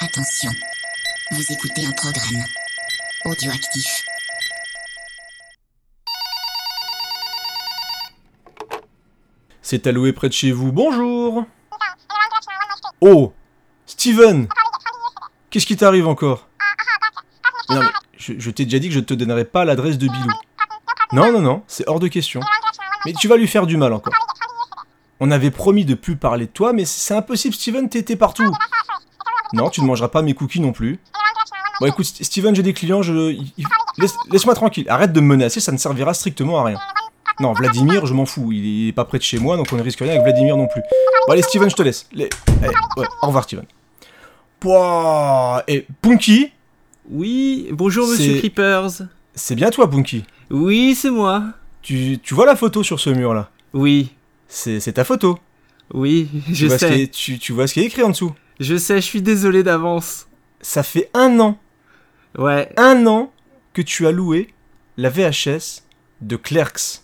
Attention, 0.00 0.52
vous 1.32 1.52
écoutez 1.52 1.84
un 1.84 1.90
programme 1.90 2.44
audioactif. 3.24 4.04
C'est 9.60 9.88
alloué 9.88 10.12
près 10.12 10.28
de 10.28 10.34
chez 10.34 10.52
vous. 10.52 10.70
Bonjour 10.70 11.44
Oh 13.00 13.32
Steven 13.86 14.46
Qu'est-ce 15.50 15.66
qui 15.66 15.76
t'arrive 15.76 16.06
encore? 16.06 16.46
Je, 18.16 18.50
t'ai 18.50 18.66
déjà 18.66 18.78
dit 18.78 18.88
que 18.88 18.94
je 18.94 19.00
te 19.00 19.14
donnerai 19.14 19.46
pas 19.46 19.64
l'adresse 19.64 19.98
de 19.98 20.06
Bilou. 20.06 20.30
Non, 21.12 21.32
non, 21.32 21.40
non, 21.40 21.64
c'est 21.66 21.88
hors 21.88 21.98
de 21.98 22.06
question. 22.06 22.40
Mais 23.04 23.14
tu 23.14 23.26
vas 23.26 23.36
lui 23.36 23.48
faire 23.48 23.66
du 23.66 23.76
mal 23.76 23.92
encore. 23.92 24.14
On 25.18 25.32
avait 25.32 25.50
promis 25.50 25.84
de 25.84 25.94
plus 25.94 26.14
parler 26.14 26.46
de 26.46 26.52
toi, 26.52 26.72
mais 26.72 26.84
c'est 26.84 27.14
impossible, 27.14 27.54
Steven, 27.54 27.88
t'étais 27.88 28.14
partout. 28.14 28.54
Non, 29.52 29.70
tu 29.70 29.80
ne 29.80 29.86
mangeras 29.86 30.08
pas 30.08 30.22
mes 30.22 30.34
cookies 30.34 30.60
non 30.60 30.72
plus. 30.72 30.98
Bon, 31.80 31.86
écoute, 31.86 32.04
St- 32.06 32.24
Steven, 32.24 32.54
j'ai 32.54 32.62
des 32.62 32.72
clients, 32.72 33.02
je... 33.02 33.36
laisse-moi 34.30 34.54
tranquille, 34.54 34.84
arrête 34.88 35.12
de 35.12 35.20
me 35.20 35.26
menacer, 35.36 35.60
ça 35.60 35.72
ne 35.72 35.76
servira 35.78 36.12
strictement 36.14 36.58
à 36.60 36.64
rien. 36.64 36.78
Non, 37.40 37.52
Vladimir, 37.52 38.04
je 38.04 38.14
m'en 38.14 38.26
fous, 38.26 38.50
il 38.52 38.88
est 38.88 38.92
pas 38.92 39.04
près 39.04 39.18
de 39.18 39.22
chez 39.22 39.38
moi, 39.38 39.56
donc 39.56 39.68
on 39.72 39.76
ne 39.76 39.82
risque 39.82 40.00
rien 40.00 40.10
avec 40.10 40.22
Vladimir 40.22 40.56
non 40.56 40.66
plus. 40.66 40.82
Bon, 41.26 41.32
allez, 41.32 41.42
Steven, 41.42 41.70
je 41.70 41.76
te 41.76 41.82
laisse. 41.82 42.06
Les- 42.12 42.28
allez, 42.62 42.74
ouais, 42.96 43.06
au 43.22 43.26
revoir, 43.28 43.44
Steven. 43.44 43.64
Pouah, 44.60 45.62
et 45.68 45.86
Punky, 46.02 46.50
Oui, 47.10 47.68
bonjour 47.72 48.08
Monsieur 48.08 48.38
Creepers. 48.38 49.02
c'est 49.34 49.54
bien 49.54 49.70
toi, 49.70 49.88
Punky. 49.88 50.24
Oui, 50.50 50.94
c'est 50.94 51.10
moi. 51.10 51.44
Tu, 51.80 52.18
tu 52.22 52.34
vois 52.34 52.44
la 52.44 52.56
photo 52.56 52.82
sur 52.82 52.98
ce 52.98 53.10
mur-là? 53.10 53.50
Oui, 53.72 54.10
C'est 54.48 54.92
ta 54.92 55.04
photo. 55.04 55.38
oui, 55.94 56.28
Tu 56.46 56.54
je 56.54 56.66
qui 56.66 56.78
sais. 56.78 57.02
est, 57.02 57.12
tu, 57.12 57.38
tu 57.38 57.52
vois 57.52 57.66
ce 57.68 57.74
qui 57.74 57.80
est 57.80 57.84
écrit 57.84 58.02
en 58.02 58.10
dessous. 58.10 58.32
Je 58.60 58.76
sais, 58.76 58.96
je 58.96 59.06
suis 59.06 59.22
désolé 59.22 59.62
d'avance. 59.62 60.26
Ça 60.60 60.82
fait 60.82 61.10
un 61.14 61.38
an, 61.40 61.58
Ouais, 62.36 62.72
un 62.76 63.06
an 63.06 63.32
que 63.72 63.82
tu 63.82 64.06
as 64.06 64.12
loué 64.12 64.52
la 64.96 65.10
VHS 65.10 65.82
de 66.20 66.36
Clerks. 66.36 67.02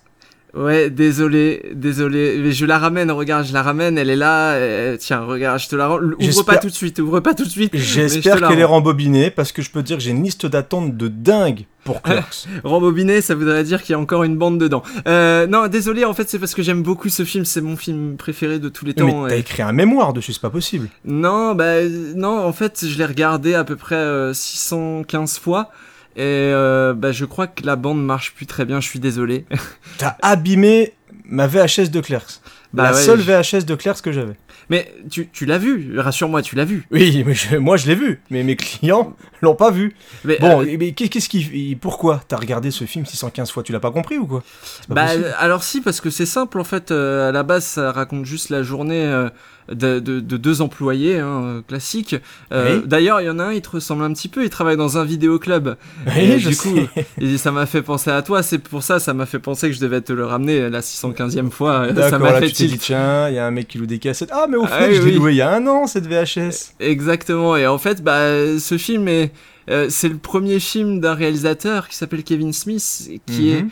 Ouais, 0.56 0.90
désolé, 0.90 1.70
désolé. 1.74 2.38
Mais 2.42 2.52
je 2.52 2.66
la 2.66 2.78
ramène, 2.78 3.10
regarde, 3.10 3.46
je 3.46 3.52
la 3.52 3.62
ramène, 3.62 3.98
elle 3.98 4.10
est 4.10 4.16
là. 4.16 4.96
tiens, 4.98 5.20
regarde, 5.24 5.58
je 5.60 5.68
te 5.68 5.76
la 5.76 5.88
rends. 5.88 5.98
Ouvre 6.00 6.42
pas 6.44 6.56
tout 6.58 6.68
de 6.68 6.72
suite, 6.74 6.98
ouvre 6.98 7.20
pas 7.20 7.34
tout 7.34 7.44
de 7.44 7.50
suite. 7.50 7.72
mais 7.72 7.78
je 7.78 7.84
J'espère 8.08 8.46
qu'elle 8.48 8.58
est 8.60 8.64
rembobinée 8.64 9.30
parce 9.30 9.52
que 9.52 9.62
je 9.62 9.70
peux 9.70 9.80
te 9.82 9.86
dire 9.86 9.96
que 9.96 10.02
j'ai 10.02 10.10
une 10.10 10.22
liste 10.22 10.46
d'attente 10.46 10.96
de 10.96 11.08
dingue 11.08 11.64
pour 11.84 12.00
Clerks. 12.00 12.46
Rembobiné, 12.64 13.20
ça 13.20 13.34
voudrait 13.34 13.62
dire 13.64 13.82
qu'il 13.82 13.92
y 13.92 13.96
a 13.96 13.98
encore 13.98 14.24
une 14.24 14.36
bande 14.38 14.58
dedans. 14.58 14.82
Euh, 15.06 15.46
non, 15.46 15.66
désolé, 15.68 16.04
en 16.06 16.14
fait, 16.14 16.28
c'est 16.30 16.38
parce 16.38 16.54
que 16.54 16.62
j'aime 16.62 16.82
beaucoup 16.82 17.10
ce 17.10 17.24
film, 17.24 17.44
c'est 17.44 17.60
mon 17.60 17.76
film 17.76 18.16
préféré 18.16 18.58
de 18.58 18.70
tous 18.70 18.86
les 18.86 18.94
mais 18.96 19.02
temps. 19.12 19.26
t'as 19.28 19.36
et- 19.36 19.40
écrit 19.40 19.62
un 19.62 19.72
mémoire 19.72 20.14
dessus, 20.14 20.32
c'est 20.32 20.40
pas 20.40 20.48
possible. 20.50 20.88
Non, 21.04 21.54
bah 21.54 21.82
non, 22.14 22.38
en 22.46 22.52
fait, 22.54 22.86
je 22.88 22.96
l'ai 22.96 23.04
regardé 23.04 23.54
à 23.54 23.64
peu 23.64 23.76
près 23.76 23.96
euh, 23.96 24.32
615 24.32 25.38
fois. 25.38 25.70
Et 26.16 26.22
euh, 26.22 26.94
bah, 26.94 27.12
je 27.12 27.24
crois 27.24 27.46
que 27.46 27.64
la 27.66 27.76
bande 27.76 28.04
marche 28.04 28.34
plus 28.34 28.46
très 28.46 28.64
bien, 28.64 28.80
je 28.80 28.88
suis 28.88 29.00
désolé. 29.00 29.46
T'as 29.98 30.16
abîmé 30.22 30.92
ma 31.24 31.46
VHS 31.46 31.90
de 31.90 32.00
Clerks. 32.00 32.40
Bah 32.72 32.84
la 32.84 32.92
ouais, 32.92 33.00
seule 33.02 33.20
je- 33.20 33.30
VHS 33.30 33.64
de 33.66 33.74
Clerks 33.76 34.00
que 34.02 34.10
j'avais. 34.12 34.34
Mais 34.70 34.92
tu, 35.10 35.28
tu 35.28 35.44
l'as 35.46 35.58
vu, 35.58 35.98
rassure-moi, 35.98 36.40
tu 36.42 36.56
l'as 36.56 36.64
vu. 36.64 36.86
Oui, 36.90 37.22
mais 37.26 37.34
je- 37.34 37.56
moi 37.56 37.76
je 37.76 37.86
l'ai 37.86 37.94
vu, 37.94 38.20
mais 38.30 38.42
mes 38.42 38.56
clients 38.56 39.14
l'ont 39.42 39.54
pas 39.54 39.70
vu. 39.70 39.94
Mais, 40.24 40.38
Bon, 40.40 40.62
euh, 40.62 40.76
mais 40.78 40.92
qu'est- 40.92 41.08
qu'est-ce 41.08 41.28
qui. 41.28 41.76
Pourquoi 41.80 42.20
T'as 42.26 42.36
regardé 42.36 42.70
ce 42.70 42.84
film 42.84 43.04
615 43.06 43.50
fois? 43.50 43.62
Tu 43.62 43.72
l'as 43.72 43.80
pas 43.80 43.90
compris 43.92 44.16
ou 44.18 44.26
quoi? 44.26 44.42
Bah, 44.88 45.06
alors 45.38 45.62
si, 45.62 45.80
parce 45.82 46.00
que 46.00 46.10
c'est 46.10 46.26
simple, 46.26 46.58
en 46.60 46.64
fait, 46.64 46.90
euh, 46.90 47.28
à 47.28 47.32
la 47.32 47.42
base, 47.42 47.64
ça 47.64 47.92
raconte 47.92 48.24
juste 48.24 48.50
la 48.50 48.62
journée 48.62 49.04
euh, 49.04 49.28
de, 49.72 49.98
de- 49.98 50.20
de 50.20 50.36
deux 50.36 50.60
employés, 50.62 51.18
hein, 51.18 51.42
euh, 51.44 51.62
classique. 51.66 52.16
Euh, 52.52 52.80
Oui. 52.80 52.82
D'ailleurs, 52.86 53.20
il 53.20 53.26
y 53.26 53.30
en 53.30 53.38
a 53.38 53.44
un, 53.44 53.52
il 53.52 53.60
te 53.62 53.70
ressemble 53.70 54.02
un 54.04 54.12
petit 54.12 54.28
peu, 54.28 54.44
il 54.44 54.50
travaille 54.50 54.76
dans 54.76 54.98
un 54.98 55.04
vidéoclub. 55.04 55.76
Oui, 56.06 56.12
Et 56.20 56.38
je 56.38 56.48
du 56.48 56.54
sais. 56.54 56.68
coup, 56.68 56.78
et 57.20 57.38
ça 57.38 57.50
m'a 57.52 57.66
fait 57.66 57.82
penser 57.82 58.10
à 58.10 58.22
toi, 58.22 58.42
c'est 58.42 58.58
pour 58.58 58.82
ça, 58.82 58.98
ça 58.98 59.14
m'a 59.14 59.26
fait 59.26 59.38
penser 59.38 59.68
que 59.68 59.74
je 59.76 59.80
devais 59.80 60.00
te 60.00 60.12
le 60.12 60.24
ramener 60.26 60.68
la 60.70 60.80
615e 60.80 61.50
fois. 61.50 61.86
Ça 62.10 62.18
m'a 62.18 62.34
fait 62.34 62.50
tu 62.50 62.66
dit, 62.66 62.78
tiens, 62.78 63.28
il 63.28 63.34
y 63.34 63.38
a 63.38 63.46
un 63.46 63.50
mec 63.50 63.68
qui 63.68 63.78
loue 63.78 63.86
des 63.86 63.98
cassettes. 63.98 64.30
Ah, 64.32 64.46
mais 64.48 64.56
au 64.56 64.66
fait, 64.66 64.72
Ah 64.78 64.86
oui, 64.88 64.94
je 64.96 65.02
l'ai 65.02 65.12
loué 65.12 65.32
il 65.32 65.36
y 65.36 65.42
a 65.42 65.50
un 65.50 65.66
an 65.66 65.86
cette 65.86 66.06
VHS. 66.06 66.74
Exactement. 66.80 67.56
Et 67.56 67.66
en 67.66 67.78
fait, 67.78 68.02
bah, 68.02 68.58
ce 68.58 68.78
film 68.78 69.08
est, 69.08 69.32
euh, 69.70 69.86
c'est 69.88 70.08
le 70.08 70.16
premier 70.18 70.60
film 70.60 71.00
d'un 71.00 71.14
réalisateur 71.14 71.88
qui 71.88 71.96
s'appelle 71.96 72.22
Kevin 72.22 72.52
Smith, 72.52 73.08
qui 73.26 73.42
Mhm. 73.42 73.48
est 73.56 73.64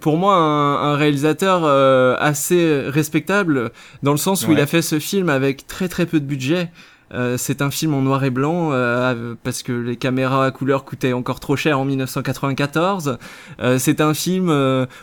pour 0.00 0.16
moi 0.16 0.34
un, 0.36 0.92
un 0.92 0.96
réalisateur 0.96 1.62
euh, 1.64 2.16
assez 2.18 2.82
respectable 2.86 3.70
dans 4.02 4.12
le 4.12 4.18
sens 4.18 4.46
où 4.46 4.52
il 4.52 4.60
a 4.60 4.66
fait 4.66 4.82
ce 4.82 4.98
film 4.98 5.28
avec 5.28 5.66
très 5.66 5.88
très 5.88 6.06
peu 6.06 6.20
de 6.20 6.26
budget. 6.26 6.70
Euh, 7.12 7.36
c'est 7.36 7.60
un 7.60 7.70
film 7.70 7.94
en 7.94 8.02
noir 8.02 8.22
et 8.22 8.30
blanc 8.30 8.70
euh, 8.72 9.34
parce 9.42 9.62
que 9.62 9.72
les 9.72 9.96
caméras 9.96 10.46
à 10.46 10.50
couleur 10.52 10.84
coûtaient 10.84 11.12
encore 11.12 11.40
trop 11.40 11.56
cher 11.56 11.78
en 11.78 11.84
1994. 11.84 13.18
Euh, 13.60 13.78
c'est 13.78 14.00
un 14.00 14.14
film 14.14 14.50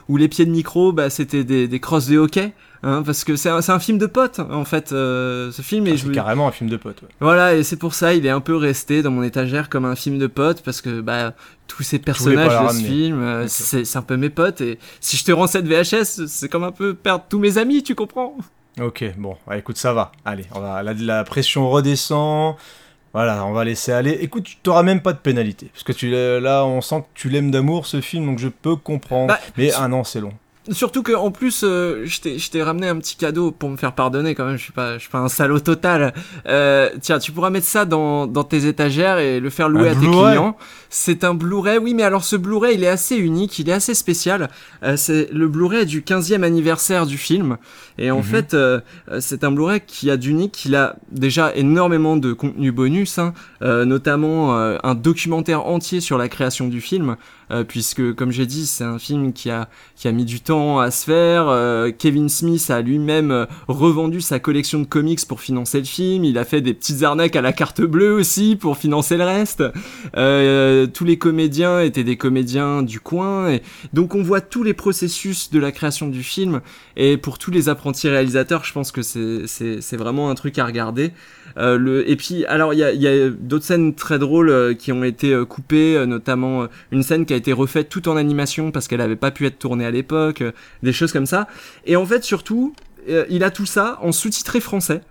où 0.08 0.18
les 0.18 0.28
pieds 0.28 0.46
de 0.46 0.52
micro, 0.52 0.94
bah, 0.94 1.10
c'était 1.10 1.44
des, 1.44 1.68
des 1.68 1.80
crosses 1.80 2.08
de 2.08 2.18
hockey. 2.18 2.54
Hein, 2.84 3.02
parce 3.04 3.24
que 3.24 3.36
c'est 3.36 3.50
un, 3.50 3.80
film 3.80 3.98
de 3.98 4.06
potes 4.06 4.40
en 4.40 4.64
fait 4.64 4.92
euh, 4.92 5.52
ce 5.52 5.62
film 5.62 5.88
et 5.88 5.92
Ah, 5.92 5.96
je 5.96 6.06
c'est 6.06 6.12
carrément 6.12 6.48
un 6.48 6.52
film 6.52 6.70
de 6.70 6.78
pote. 6.78 7.02
ouais. 7.02 7.08
voilà, 7.20 7.56
et 7.56 7.64
c'est 7.64 7.76
pour 7.78 7.94
ça, 7.96 8.14
il 8.14 8.26
est 8.26 8.30
un 8.30 8.40
peu 8.40 8.56
resté 8.56 9.02
dans 9.02 9.10
mon 9.12 9.24
étagère 9.24 9.70
comme 9.70 9.86
un 9.86 9.96
film 9.96 10.20
de 10.20 10.28
potes, 10.28 10.62
parce 10.62 10.82
que 10.82 11.02
bah, 11.02 11.34
tous 11.68 11.84
ces 11.84 12.00
personnages 12.00 12.68
de 12.68 12.78
ce 12.78 12.84
film, 12.84 13.22
euh, 13.22 13.48
c'est 13.48 13.96
un 13.98 14.02
peu 14.02 14.18
mes 14.18 14.30
potes, 14.30 14.62
et 14.62 14.78
si 15.00 15.18
je 15.18 15.24
te 15.26 15.32
rends 15.32 15.48
cette 15.48 15.68
VHS, 15.68 16.28
c'est 16.28 16.50
comme 16.50 16.64
un 16.64 16.72
peu 16.72 16.94
perdre 16.94 17.26
tous 17.28 17.40
mes 17.40 17.58
amis, 17.58 17.82
tu 17.84 17.96
comprends? 17.96 18.36
Ok, 18.80 19.04
bon, 19.18 19.36
ouais, 19.48 19.58
écoute, 19.58 19.78
ça 19.78 19.94
va. 19.94 20.12
Allez, 20.24 20.46
on 20.54 20.60
va, 20.60 20.84
la, 20.84 20.94
la 20.94 21.24
pression 21.24 21.68
redescend. 21.70 22.56
Voilà, 23.14 23.44
on 23.46 23.54
va 23.54 23.64
laisser 23.64 23.92
aller. 23.92 24.12
Écoute, 24.22 24.44
tu 24.44 24.58
t'auras 24.58 24.84
même 24.84 25.02
pas 25.02 25.14
de 25.14 25.18
pénalité. 25.18 25.70
Parce 25.74 25.84
que 25.84 25.94
tu, 25.94 26.12
là, 26.12 26.64
on 26.66 26.82
sent 26.82 27.02
que 27.02 27.20
tu 27.20 27.30
l'aimes 27.30 27.50
d'amour, 27.50 27.88
ce 27.88 28.02
film, 28.02 28.28
donc 28.28 28.38
je 28.38 28.50
peux 28.50 28.76
comprendre. 28.76 29.30
Bah, 29.30 29.40
mais 29.58 29.74
un 29.74 29.92
an, 29.94 30.04
c'est 30.04 30.20
long. 30.22 30.34
Surtout 30.72 31.02
que 31.04 31.14
en 31.14 31.32
plus, 31.32 31.62
euh, 31.64 32.02
je 32.06 32.20
t'ai- 32.20 32.40
je 32.40 32.50
t'ai 32.52 32.62
ramené 32.62 32.88
un 32.90 32.98
petit 32.98 33.16
cadeau 33.16 33.52
pour 33.52 33.70
me 33.70 33.78
faire 33.78 33.94
pardonner 33.94 34.36
quand 34.36 34.46
même. 34.46 34.58
Je 34.58 34.64
suis 34.64 34.74
pas, 34.74 34.96
je 34.96 35.00
suis 35.00 35.10
pas 35.10 35.20
un 35.20 35.30
salaud 35.30 35.60
total. 35.62 36.14
Euh, 36.48 36.90
tiens, 37.02 37.20
tu 37.20 37.32
pourras 37.32 37.50
mettre 37.50 37.66
ça 37.68 37.86
dans, 37.86 38.28
dans 38.28 38.44
tes 38.44 38.68
étagères 38.68 39.18
et 39.20 39.40
le 39.40 39.50
faire 39.50 39.70
louer 39.70 39.90
Un 39.90 39.92
à 39.94 39.96
tes 39.96 40.08
clients. 40.10 40.58
C'est 40.90 41.24
un 41.24 41.34
Blu-ray, 41.34 41.78
oui, 41.78 41.94
mais 41.94 42.04
alors 42.04 42.24
ce 42.24 42.36
Blu-ray, 42.36 42.76
il 42.76 42.84
est 42.84 42.88
assez 42.90 43.16
unique, 43.18 43.60
il 43.60 43.70
est 43.70 43.74
assez 43.74 43.94
spécial. 43.94 44.50
Euh, 44.84 44.98
c'est 44.98 45.30
le 45.32 45.48
Blu-ray 45.48 45.86
du 45.86 46.02
15e 46.02 46.44
anniversaire 46.44 47.06
du 47.06 47.18
film. 47.18 47.58
Et 47.98 48.12
en 48.12 48.18
Mhm. 48.18 48.24
fait, 48.24 48.54
euh, 48.54 48.80
euh, 49.12 49.20
c'est 49.22 49.44
un 49.44 49.52
Blu-ray 49.52 49.82
qui 49.88 50.12
a 50.12 50.18
d'unique, 50.18 50.66
il 50.66 50.76
a 50.76 50.96
déjà 51.12 51.56
énormément 51.56 52.18
de 52.18 52.34
contenu 52.34 52.72
bonus, 52.72 53.18
hein, 53.20 53.34
euh, 53.62 53.86
notamment 53.86 54.58
euh, 54.58 54.78
un 54.84 54.96
documentaire 54.96 55.66
entier 55.66 56.02
sur 56.02 56.18
la 56.18 56.28
création 56.30 56.68
du 56.68 56.82
film, 56.82 57.16
euh, 57.52 57.64
puisque 57.64 58.14
comme 58.14 58.32
j'ai 58.32 58.46
dit, 58.46 58.66
c'est 58.66 58.84
un 58.84 59.00
film 59.00 59.34
qui 59.34 59.50
a 59.50 59.70
qui 59.96 60.08
a 60.08 60.12
mis 60.12 60.26
du 60.26 60.42
temps 60.42 60.80
à 60.80 60.92
se 60.92 61.06
faire. 61.06 61.48
Euh, 61.48 61.92
Kevin 61.98 62.30
Smith 62.30 62.70
a 62.70 62.82
lui-même 62.82 63.32
euh, 63.32 63.46
revendu 63.68 64.22
sa 64.22 64.40
collection 64.40 64.80
de 64.80 64.86
comics 64.86 65.26
pour 65.28 65.42
financer 65.42 65.80
le 65.80 65.86
film. 65.86 66.24
Il 66.24 66.38
a 66.38 66.46
fait 66.46 66.62
des 66.62 66.74
petites 66.74 67.04
arnaques 67.04 67.36
à 67.36 67.42
la 67.42 67.54
carte 67.54 67.82
bleue 67.82 68.14
aussi 68.14 68.56
pour 68.56 68.78
financer 68.78 69.18
le 69.18 69.24
reste. 69.24 69.64
Tous 70.94 71.06
les 71.06 71.18
comédiens 71.18 71.82
étaient 71.82 72.04
des 72.04 72.18
comédiens 72.18 72.84
du 72.84 73.00
coin. 73.00 73.50
Et 73.50 73.62
donc 73.94 74.16
on 74.16 74.22
voit 74.22 74.42
tous 74.42 74.64
les 74.64 74.74
processus 74.74 75.50
de 75.52 75.60
la 75.60 75.72
création 75.72 76.08
du 76.08 76.24
film. 76.24 76.62
Et 76.96 77.18
pour 77.18 77.38
tous 77.38 77.52
les 77.52 77.70
apprentis 77.70 78.10
réalisateurs, 78.10 78.64
je 78.66 78.74
pense 78.74 78.92
que 78.92 79.02
c'est 79.02 79.98
vraiment 79.98 80.30
un 80.30 80.36
truc 80.36 80.58
à 80.60 80.66
regarder. 80.66 81.12
Euh, 81.58 81.78
le, 81.78 82.10
et 82.10 82.16
puis, 82.16 82.46
alors, 82.46 82.74
il 82.74 82.80
y 82.80 82.84
a, 82.84 82.92
y 82.94 83.08
a 83.08 83.30
d'autres 83.30 83.66
scènes 83.66 83.94
très 83.96 84.20
drôles 84.20 84.50
euh, 84.50 84.74
qui 84.74 84.92
ont 84.92 85.04
été 85.04 85.34
euh, 85.34 85.46
coupées, 85.46 85.96
euh, 85.96 86.06
notamment 86.06 86.68
une 86.92 87.04
scène 87.04 87.26
qui 87.26 87.34
a 87.34 87.38
été 87.38 87.54
refaite 87.54 87.90
tout 87.90 88.10
en 88.10 88.18
animation 88.18 88.72
parce 88.72 88.88
qu'elle 88.88 89.00
n'avait 89.00 89.16
pas 89.16 89.32
pu 89.32 89.46
être 89.46 89.60
tournée 89.60 89.86
à 89.86 89.92
l'époque, 89.92 90.44
des 90.84 90.94
choses 90.94 91.12
comme 91.12 91.26
ça. 91.26 91.48
Et 91.86 91.96
en 91.96 92.06
fait, 92.06 92.24
surtout, 92.24 92.74
il 93.30 93.44
a 93.44 93.52
tout 93.52 93.66
ça 93.66 93.98
en 94.02 94.12
sous-titré 94.12 94.60
français 94.60 95.02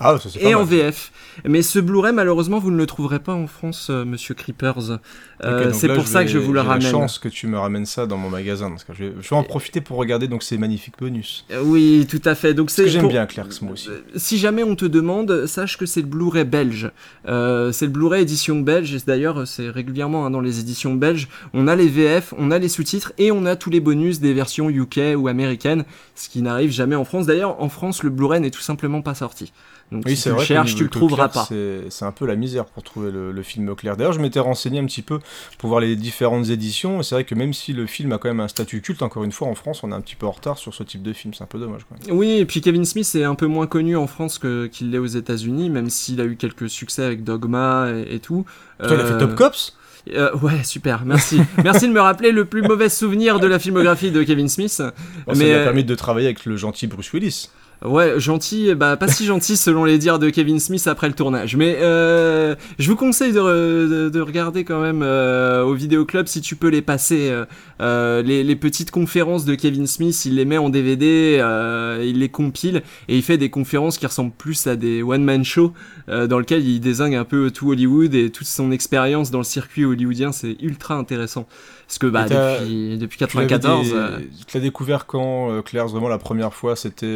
Ah, 0.00 0.16
ça 0.18 0.28
c'est 0.30 0.40
pas 0.40 0.48
et 0.48 0.54
en. 0.54 0.64
VF. 0.64 1.12
Mais 1.46 1.62
ce 1.62 1.78
Blu-ray, 1.78 2.12
malheureusement, 2.12 2.58
vous 2.58 2.70
ne 2.70 2.76
le 2.76 2.86
trouverez 2.86 3.18
pas 3.18 3.34
en 3.34 3.46
France, 3.46 3.88
euh, 3.90 4.04
monsieur 4.04 4.34
Creepers. 4.34 4.98
Euh, 5.44 5.72
c'est 5.72 5.88
pour 5.94 6.06
ça 6.06 6.20
vais- 6.20 6.26
que 6.26 6.30
je 6.30 6.38
vous 6.38 6.52
le 6.52 6.60
j'ai 6.60 6.66
ramène. 6.66 6.82
la 6.84 6.90
chance 6.90 7.18
que 7.18 7.28
tu 7.28 7.46
me 7.46 7.58
ramènes 7.58 7.84
ça 7.86 8.06
dans 8.06 8.16
mon 8.16 8.30
magasin. 8.30 8.70
Parce 8.70 8.84
que 8.84 8.94
je, 8.94 9.04
vais, 9.04 9.12
je 9.20 9.28
vais 9.28 9.36
en 9.36 9.42
profiter 9.42 9.80
pour 9.80 9.96
regarder 9.98 10.28
donc 10.28 10.42
ces 10.42 10.56
magnifiques 10.58 10.94
bonus. 10.98 11.44
Euh, 11.50 11.62
Oui, 11.64 12.06
tout 12.10 12.20
à 12.24 12.34
fait. 12.34 12.54
Donc 12.54 12.70
c'est 12.70 12.88
j'aime 12.88 13.02
pour- 13.02 13.10
bien 13.10 13.26
Clerks, 13.26 13.60
moi 13.62 13.72
aussi. 13.72 13.88
Si 14.16 14.38
jamais 14.38 14.62
on 14.62 14.76
te 14.76 14.84
demande, 14.86 15.46
sache 15.46 15.76
que 15.78 15.86
c'est 15.86 16.00
le 16.00 16.06
Blu-ray 16.06 16.44
belge. 16.44 16.90
Euh, 17.28 17.70
c'est 17.72 17.86
le 17.86 17.92
Blu-ray 17.92 18.22
édition 18.22 18.60
belge, 18.60 18.94
et 18.94 18.98
d'ailleurs 19.06 19.46
c'est 19.46 19.68
régulièrement 19.68 20.26
hein, 20.26 20.30
dans 20.30 20.40
les 20.40 20.58
éditions 20.60 20.94
belges. 20.94 21.28
On 21.54 21.68
a 21.68 21.76
les 21.76 21.88
VF, 21.88 22.34
on 22.38 22.50
a 22.50 22.58
les 22.58 22.68
sous-titres 22.68 23.12
et 23.18 23.30
on 23.32 23.44
a 23.46 23.56
tous 23.56 23.70
les 23.70 23.80
bonus 23.80 24.20
des 24.20 24.32
versions 24.34 24.70
UK 24.70 25.00
ou 25.16 25.28
américaines, 25.28 25.84
ce 26.14 26.28
qui 26.28 26.40
n'arrive 26.42 26.70
jamais 26.70 26.96
en 26.96 27.04
France. 27.04 27.26
D'ailleurs, 27.26 27.60
en 27.62 27.68
France, 27.68 28.02
le 28.02 28.10
Blu-ray 28.10 28.40
n'est 28.40 28.50
tout 28.50 28.60
simplement 28.60 29.02
pas 29.02 29.14
sorti. 29.14 29.52
Donc 29.90 30.04
Oui, 30.06 30.16
si 30.16 30.22
c'est 30.22 30.22
tu 30.22 30.28
le 30.30 30.34
vrai. 30.36 30.44
cherches, 30.46 30.74
tu 30.74 30.84
le 30.84 30.88
trouveras 30.90 31.28
pas. 31.28 31.46
C'est 31.90 32.04
un 32.04 32.12
peu 32.12 32.24
la 32.26 32.36
misère 32.36 32.64
pour 32.66 32.82
trouver 32.82 33.10
le, 33.10 33.32
le 33.32 33.42
film 33.42 33.74
clair. 33.74 33.96
D'ailleurs, 33.96 34.12
je 34.12 34.20
m'étais 34.20 34.40
renseigné 34.40 34.78
un 34.78 34.86
petit 34.86 35.02
peu 35.02 35.18
pour 35.58 35.68
voir 35.68 35.80
les 35.80 35.96
différentes 35.96 36.48
éditions. 36.48 37.00
Et 37.00 37.02
c'est 37.02 37.14
vrai 37.14 37.24
que 37.24 37.34
même 37.34 37.52
si 37.52 37.72
le 37.72 37.86
film 37.86 38.12
a 38.12 38.18
quand 38.18 38.28
même 38.28 38.40
un 38.40 38.48
statut 38.48 38.80
culte, 38.80 39.02
encore 39.02 39.24
une 39.24 39.32
fois, 39.32 39.48
en 39.48 39.54
France, 39.54 39.82
on 39.82 39.92
est 39.92 39.94
un 39.94 40.00
petit 40.00 40.16
peu 40.16 40.26
en 40.26 40.30
retard 40.30 40.56
sur 40.58 40.72
ce 40.72 40.82
type 40.82 41.02
de 41.02 41.12
film. 41.12 41.34
C'est 41.34 41.42
un 41.44 41.46
peu 41.46 41.58
dommage. 41.58 41.82
Quand 41.88 42.06
même. 42.06 42.16
Oui, 42.16 42.30
et 42.38 42.46
puis 42.46 42.60
Kevin 42.60 42.84
Smith 42.84 43.10
est 43.14 43.24
un 43.24 43.34
peu 43.34 43.46
moins 43.46 43.66
connu 43.66 43.96
en 43.96 44.06
France 44.06 44.38
qu'il 44.38 44.90
l'est 44.90 44.98
aux 44.98 45.06
États-Unis, 45.06 45.68
même 45.70 45.90
s'il 45.90 46.20
a 46.20 46.24
eu 46.24 46.36
quelques 46.36 46.70
succès 46.70 47.04
avec 47.04 47.24
Dogma 47.24 47.88
et, 47.90 48.14
et 48.14 48.18
tout. 48.20 48.44
Toi, 48.78 48.88
il 48.92 49.00
a 49.00 49.04
fait 49.04 49.12
Euh, 49.14 49.18
Top 49.18 49.34
Cops? 49.34 49.76
euh, 50.14 50.34
ouais, 50.38 50.64
super, 50.64 51.04
merci. 51.04 51.40
merci 51.62 51.86
de 51.86 51.92
me 51.92 52.00
rappeler 52.00 52.32
le 52.32 52.44
plus 52.44 52.62
mauvais 52.62 52.88
souvenir 52.88 53.38
de 53.40 53.46
la 53.46 53.58
filmographie 53.58 54.10
de 54.10 54.22
Kevin 54.22 54.48
Smith. 54.48 54.82
Bon, 55.26 55.34
Ça 55.34 55.38
mais, 55.38 55.44
lui 55.46 55.52
a 55.52 55.58
euh, 55.58 55.64
permis 55.64 55.84
de 55.84 55.94
travailler 55.94 56.26
avec 56.26 56.44
le 56.44 56.56
gentil 56.56 56.86
Bruce 56.88 57.12
Willis. 57.12 57.50
Ouais, 57.84 58.20
gentil, 58.20 58.74
bah 58.76 58.96
pas 58.96 59.08
si 59.08 59.24
gentil 59.26 59.56
selon 59.56 59.84
les 59.84 59.98
dires 59.98 60.20
de 60.20 60.30
Kevin 60.30 60.60
Smith 60.60 60.86
après 60.86 61.08
le 61.08 61.14
tournage. 61.14 61.56
Mais 61.56 61.78
euh, 61.80 62.54
je 62.78 62.88
vous 62.88 62.96
conseille 62.96 63.32
de, 63.32 63.40
re- 63.40 63.88
de, 63.90 64.08
de 64.08 64.20
regarder 64.20 64.62
quand 64.62 64.80
même 64.80 65.02
euh, 65.02 65.64
au 65.64 65.74
vidéoclub 65.74 66.28
si 66.28 66.40
tu 66.40 66.54
peux 66.54 66.68
les 66.68 66.82
passer. 66.82 67.28
euh, 67.30 67.44
euh, 67.80 68.22
les, 68.22 68.44
les 68.44 68.54
petites 68.54 68.92
conférences 68.92 69.44
de 69.44 69.56
Kevin 69.56 69.88
Smith, 69.88 70.24
il 70.24 70.36
les 70.36 70.44
met 70.44 70.58
en 70.58 70.68
DVD, 70.68 71.38
euh, 71.40 72.04
il 72.06 72.20
les 72.20 72.28
compile 72.28 72.82
et 73.08 73.16
il 73.16 73.22
fait 73.22 73.38
des 73.38 73.50
conférences 73.50 73.98
qui 73.98 74.06
ressemblent 74.06 74.30
plus 74.36 74.68
à 74.68 74.76
des 74.76 75.02
one-man 75.02 75.44
shows 75.44 75.72
euh, 76.08 76.28
dans 76.28 76.38
lequel 76.38 76.64
il 76.64 76.78
désingue 76.78 77.16
un 77.16 77.24
peu 77.24 77.50
tout 77.50 77.70
Hollywood 77.72 78.14
et 78.14 78.30
toute 78.30 78.46
son 78.46 78.70
expérience 78.70 79.32
dans 79.32 79.38
le 79.38 79.44
circuit 79.44 79.84
hollywoodien. 79.84 80.30
C'est 80.30 80.56
ultra 80.62 80.94
intéressant. 80.94 81.46
Parce 81.88 81.98
que 81.98 82.06
bah, 82.06 82.26
depuis, 82.60 82.96
depuis 82.98 83.18
Tu 83.18 83.36
l'avais 83.36 83.48
94... 83.48 83.88
dé- 83.88 83.94
euh, 83.96 84.18
Tu 84.46 84.56
l'as 84.56 84.62
découvert 84.62 85.04
quand, 85.06 85.50
euh, 85.50 85.62
Claire? 85.62 85.88
Vraiment, 85.88 86.08
la 86.08 86.18
première 86.18 86.54
fois, 86.54 86.76
c'était. 86.76 87.06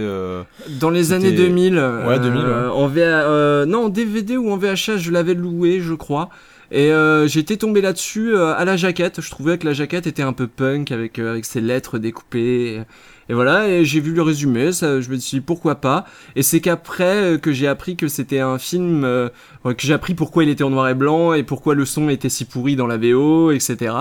Dans 0.80 0.90
les 0.90 1.12
années 1.12 1.30
C'était- 1.30 1.46
2000. 1.48 1.74
Ouais, 2.06 2.18
2000, 2.18 2.42
euh, 2.44 2.70
En 2.70 2.90
euh, 2.96 3.66
non, 3.66 3.84
en 3.84 3.88
DVD 3.88 4.36
ou 4.36 4.50
en 4.50 4.56
VHS, 4.56 4.98
je 4.98 5.10
l'avais 5.10 5.34
loué, 5.34 5.80
je 5.80 5.94
crois. 5.94 6.28
Et 6.72 6.90
euh, 6.90 7.28
j'étais 7.28 7.56
tombé 7.56 7.80
là-dessus 7.80 8.34
euh, 8.34 8.54
à 8.54 8.64
la 8.64 8.76
jaquette. 8.76 9.20
Je 9.20 9.30
trouvais 9.30 9.56
que 9.58 9.66
la 9.66 9.72
jaquette 9.72 10.06
était 10.06 10.22
un 10.22 10.32
peu 10.32 10.46
punk 10.48 10.90
avec, 10.90 11.18
euh, 11.18 11.30
avec 11.30 11.44
ses 11.44 11.60
lettres 11.60 11.98
découpées. 11.98 12.80
Et 13.28 13.34
voilà, 13.34 13.68
et 13.68 13.84
j'ai 13.84 13.98
vu 14.00 14.12
le 14.12 14.22
résumé, 14.22 14.70
ça, 14.72 15.00
je 15.00 15.10
me 15.10 15.16
suis 15.16 15.38
dit 15.38 15.40
pourquoi 15.40 15.74
pas. 15.76 16.04
Et 16.36 16.42
c'est 16.42 16.60
qu'après 16.60 17.16
euh, 17.34 17.38
que 17.38 17.52
j'ai 17.52 17.66
appris 17.66 17.96
que 17.96 18.06
c'était 18.06 18.38
un 18.38 18.56
film, 18.58 19.02
euh, 19.04 19.28
que 19.64 19.74
j'ai 19.80 19.94
appris 19.94 20.14
pourquoi 20.14 20.44
il 20.44 20.48
était 20.48 20.62
en 20.62 20.70
noir 20.70 20.88
et 20.88 20.94
blanc 20.94 21.32
et 21.32 21.42
pourquoi 21.42 21.74
le 21.74 21.84
son 21.84 22.08
était 22.08 22.28
si 22.28 22.44
pourri 22.44 22.76
dans 22.76 22.86
la 22.86 22.96
VO, 22.98 23.50
etc. 23.50 23.94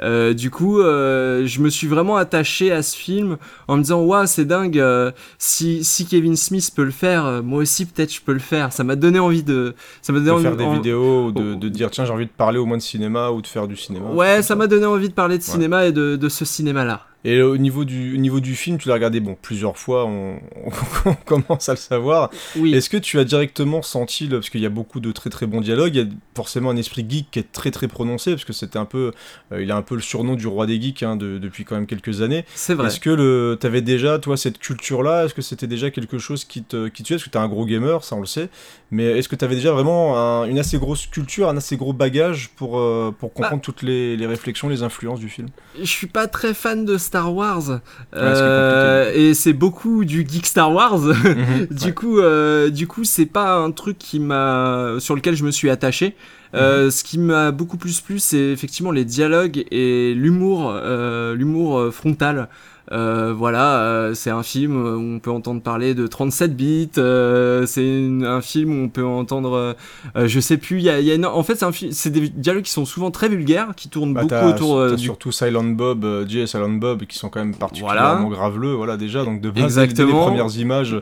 Euh, 0.00 0.32
du 0.32 0.50
coup, 0.52 0.78
euh, 0.80 1.44
je 1.44 1.60
me 1.60 1.68
suis 1.70 1.88
vraiment 1.88 2.16
attaché 2.16 2.70
à 2.70 2.82
ce 2.82 2.96
film 2.96 3.36
en 3.66 3.76
me 3.78 3.82
disant 3.82 4.00
waouh 4.02 4.26
c'est 4.26 4.44
dingue 4.44 4.78
euh, 4.78 5.10
si 5.38 5.82
si 5.82 6.06
Kevin 6.06 6.36
Smith 6.36 6.70
peut 6.76 6.84
le 6.84 6.92
faire 6.92 7.26
euh, 7.26 7.42
moi 7.42 7.58
aussi 7.62 7.84
peut-être 7.84 8.14
je 8.14 8.20
peux 8.20 8.32
le 8.32 8.38
faire 8.38 8.72
ça 8.72 8.84
m'a 8.84 8.94
donné 8.94 9.18
envie 9.18 9.42
de 9.42 9.74
ça 10.00 10.12
m'a 10.12 10.20
donné 10.20 10.30
de 10.30 10.34
envie 10.34 10.42
faire 10.44 10.56
des 10.56 10.62
en- 10.64 10.74
vidéos, 10.74 11.26
ou 11.26 11.32
de, 11.32 11.54
de 11.54 11.68
dire 11.68 11.90
tiens, 11.90 12.04
j'ai 12.04 12.12
envie 12.12 12.26
de 12.26 12.30
parler 12.30 12.58
au 12.60 12.64
moins 12.66 12.76
de 12.76 12.82
cinéma 12.82 13.30
ou 13.30 13.42
de 13.42 13.46
faire 13.48 13.66
du 13.66 13.74
cinéma. 13.76 14.08
ouais 14.12 14.40
ça 14.42 14.54
m'a 14.54 14.68
donné 14.68 14.86
envie 14.86 15.08
de 15.08 15.14
parler 15.14 15.36
de 15.38 15.42
Ouais. 15.42 15.50
cinéma 15.50 15.86
et 15.86 15.90
de, 15.90 16.14
de 16.14 16.28
ce 16.28 16.44
cinéma 16.44 16.84
là 16.84 17.00
Et 17.24 17.42
au 17.42 17.56
niveau 17.56 17.84
du, 17.84 18.14
au 18.14 18.16
niveau 18.16 18.38
du 18.38 18.54
film, 18.54 18.78
tu 18.78 18.86
l'as 18.88 18.94
regardé 18.94 19.18
bon, 19.18 19.36
plusieurs 19.42 19.76
fois, 19.76 20.06
on, 20.06 20.38
on 21.04 21.14
commence 21.14 21.68
à 21.68 21.72
le 21.72 21.76
savoir. 21.78 22.30
oui 22.56 22.74
Est-ce 22.74 22.88
que 22.88 22.96
tu 22.96 23.18
as 23.18 23.24
directement 23.24 23.82
senti, 23.82 24.28
le- 24.28 24.38
parce 24.38 24.50
qu'il 24.50 24.60
y 24.60 24.66
a 24.66 24.70
beaucoup 24.70 25.00
de 25.00 25.10
très 25.10 25.28
très 25.28 25.46
bons 25.46 25.60
dialogues, 25.60 25.96
il 25.96 25.98
y 26.00 26.04
a 26.04 26.08
forcément 26.36 26.70
un 26.70 26.76
esprit 26.76 27.04
geek 27.08 27.26
qui 27.32 27.40
est 27.40 27.50
très 27.50 27.72
très 27.72 27.88
prononcé, 27.88 28.30
parce 28.30 28.44
que 28.44 28.52
c'était 28.52 28.78
un 28.78 28.84
peu, 28.84 29.10
euh, 29.52 29.60
il 29.62 29.72
a 29.72 29.76
un 29.76 29.82
peu 29.82 29.96
le 29.96 30.00
surnom 30.00 30.36
du 30.36 30.46
roi 30.46 30.66
des 30.66 30.80
geeks 30.80 31.02
hein, 31.02 31.16
de- 31.16 31.38
depuis 31.38 31.64
quand 31.64 31.74
même 31.74 31.86
quelques 31.88 32.22
années. 32.22 32.44
c'est 32.54 32.74
vrai 32.74 32.86
Est-ce 32.86 33.00
que 33.00 33.10
le, 33.10 33.58
t'avais 33.60 33.82
déjà, 33.82 34.20
toi, 34.20 34.36
cette 34.36 34.58
culture-là? 34.58 35.24
Est-ce 35.24 35.34
que 35.34 35.42
c'était 35.42 35.66
déjà 35.66 35.90
quelque 35.90 36.18
chose 36.18 36.44
qui 36.44 36.62
te, 36.62 36.86
qui 36.86 37.02
te 37.02 37.08
tuait 37.08 37.16
Parce 37.16 37.24
que 37.24 37.30
t'es 37.30 37.38
un 37.38 37.48
gros 37.48 37.66
gamer, 37.66 38.04
ça 38.04 38.14
on 38.14 38.20
le 38.20 38.26
sait. 38.26 38.48
Mais 38.92 39.04
est-ce 39.18 39.28
que 39.28 39.36
t'avais 39.36 39.56
déjà 39.56 39.72
vraiment 39.72 40.16
un- 40.16 40.44
une 40.46 40.58
assez 40.60 40.78
grosse 40.78 41.06
culture, 41.08 41.48
un 41.48 41.56
assez 41.56 41.76
gros 41.76 41.92
bagage 41.92 42.50
pour, 42.54 42.78
euh, 42.78 43.12
pour 43.18 43.30
Bah. 43.30 43.34
comprendre 43.34 43.60
toutes 43.62 43.82
les, 43.82 44.16
les 44.16 44.26
réflexions, 44.26 44.68
les 44.68 44.84
influences 44.84 45.18
du 45.20 45.28
film? 45.28 45.48
Je 45.78 45.84
suis 45.84 46.06
pas 46.06 46.28
très 46.28 46.54
fan 46.54 46.84
de 46.84 46.96
Star 47.08 47.34
Wars. 47.34 47.80
Euh, 48.14 49.12
et 49.14 49.32
c'est 49.34 49.52
beaucoup 49.54 50.04
du 50.04 50.26
geek 50.28 50.46
Star 50.46 50.70
Wars. 50.72 51.00
Du 51.70 51.86
Ouais. 51.86 51.92
coup 51.92 52.18
euh, 52.20 52.68
du 52.70 52.86
coup 52.86 53.04
c'est 53.04 53.26
pas 53.26 53.54
un 53.56 53.70
truc 53.70 53.96
qui 53.98 54.20
m'a 54.20 54.94
sur 54.98 55.14
lequel 55.16 55.34
je 55.34 55.44
me 55.44 55.50
suis 55.50 55.70
attaché. 55.70 56.08
Mhm. 56.52 56.60
Euh, 56.60 56.90
ce 56.90 57.04
qui 57.04 57.18
m'a 57.18 57.50
beaucoup 57.50 57.76
plus 57.76 58.00
plu 58.00 58.18
c'est 58.18 58.50
effectivement 58.52 58.90
les 58.90 59.04
dialogues 59.04 59.64
et 59.70 60.14
l'humour 60.14 60.70
euh, 60.74 61.34
l'humour 61.34 61.78
euh, 61.78 61.90
frontal 61.90 62.48
Euh, 62.90 63.34
voilà, 63.36 63.80
euh, 63.80 64.14
c'est 64.14 64.30
un 64.30 64.42
film 64.42 64.74
où 64.76 65.16
on 65.16 65.18
peut 65.18 65.30
entendre 65.30 65.60
parler 65.60 65.94
de 65.94 66.06
37 66.06 66.56
bits. 66.56 66.88
euh, 66.98 67.66
c'est 67.66 68.08
un 68.24 68.40
film 68.40 68.72
où 68.72 68.84
on 68.84 68.88
peut 68.88 69.04
entendre, 69.04 69.76
euh, 70.16 70.26
je 70.28 70.40
sais 70.40 70.56
plus. 70.56 70.78
Il 70.78 70.84
y 70.84 70.90
a, 70.90 71.00
y 71.00 71.10
a 71.10 71.14
une- 71.14 71.26
en 71.26 71.42
fait, 71.42 71.56
c'est 71.56 71.64
un 71.66 71.72
fi- 71.72 71.92
c'est 71.92 72.10
des 72.10 72.28
dialogues 72.28 72.62
qui 72.64 72.70
sont 72.72 72.84
souvent 72.86 73.10
très 73.10 73.28
vulgaires, 73.28 73.68
qui 73.76 73.88
tournent 73.88 74.14
Bah, 74.14 74.22
beaucoup 74.22 74.34
autour 74.48 74.78
euh, 74.78 74.90
t'as 74.90 74.96
du 74.96 75.02
surtout 75.04 75.32
Silent 75.32 75.64
Bob, 75.64 76.04
euh, 76.04 76.26
Jay 76.26 76.40
et 76.40 76.46
Silent 76.46 76.68
Bob, 76.70 77.04
qui 77.04 77.18
sont 77.18 77.28
quand 77.28 77.40
même 77.40 77.54
particulièrement 77.54 78.28
graveleux, 78.30 78.72
voilà 78.72 78.96
déjà. 78.96 79.24
Donc 79.24 79.40
de 79.40 79.50
base, 79.50 79.76
les 79.78 80.12
premières 80.22 80.56
images, 80.56 80.96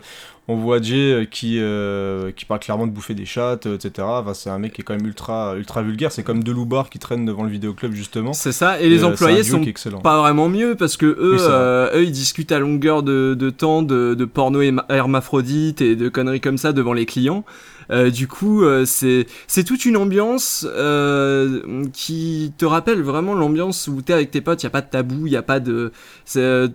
on 0.48 0.56
voit 0.56 0.80
Jay 0.80 1.12
euh, 1.12 1.24
qui, 1.24 1.58
euh, 1.58 2.30
qui 2.30 2.44
parle 2.44 2.60
clairement 2.60 2.86
de 2.86 2.92
bouffer 2.92 3.14
des 3.14 3.24
chattes, 3.24 3.66
euh, 3.66 3.74
etc. 3.74 4.06
Enfin, 4.08 4.32
c'est 4.32 4.50
un 4.50 4.58
mec 4.58 4.74
qui 4.74 4.82
est 4.82 4.84
quand 4.84 4.94
même 4.94 5.06
ultra, 5.06 5.56
ultra 5.56 5.82
vulgaire. 5.82 6.12
C'est 6.12 6.22
comme 6.22 6.44
deux 6.44 6.52
loupards 6.52 6.88
qui 6.88 6.98
traînent 6.98 7.24
devant 7.24 7.42
le 7.42 7.50
vidéoclub 7.50 7.92
justement. 7.92 8.32
C'est 8.32 8.52
ça. 8.52 8.80
Et 8.80 8.88
les 8.88 9.02
euh, 9.02 9.08
employés 9.08 9.42
sont 9.42 9.64
pas 10.02 10.18
vraiment 10.20 10.48
mieux 10.48 10.76
parce 10.76 10.96
que 10.96 11.06
eux, 11.06 11.36
Oui, 11.36 11.40
euh, 11.40 11.98
eux, 11.98 12.04
ils 12.04 12.12
discutent 12.12 12.52
à 12.52 12.60
longueur 12.60 13.02
de, 13.02 13.34
de 13.34 13.50
temps 13.50 13.82
de, 13.82 14.14
de 14.14 14.24
porno 14.24 14.60
hermaphrodite 14.88 15.80
et 15.80 15.96
de 15.96 16.08
conneries 16.08 16.40
comme 16.40 16.58
ça 16.58 16.72
devant 16.72 16.92
les 16.92 17.06
clients. 17.06 17.44
Euh, 17.90 18.10
du 18.10 18.28
coup, 18.28 18.62
euh, 18.62 18.84
c'est 18.86 19.64
toute 19.64 19.84
une 19.84 19.96
ambiance 19.96 20.66
euh, 20.68 21.84
qui 21.92 22.52
te 22.58 22.64
rappelle 22.64 23.02
vraiment 23.02 23.34
l'ambiance 23.34 23.88
où 23.88 24.02
t'es 24.02 24.12
avec 24.12 24.30
tes 24.30 24.40
potes. 24.40 24.62
Il 24.62 24.66
y 24.66 24.68
a 24.68 24.70
pas 24.70 24.82
de 24.82 24.90
tabou, 24.90 25.26
il 25.26 25.32
y 25.32 25.36
a 25.36 25.42
pas 25.42 25.60
de 25.60 25.92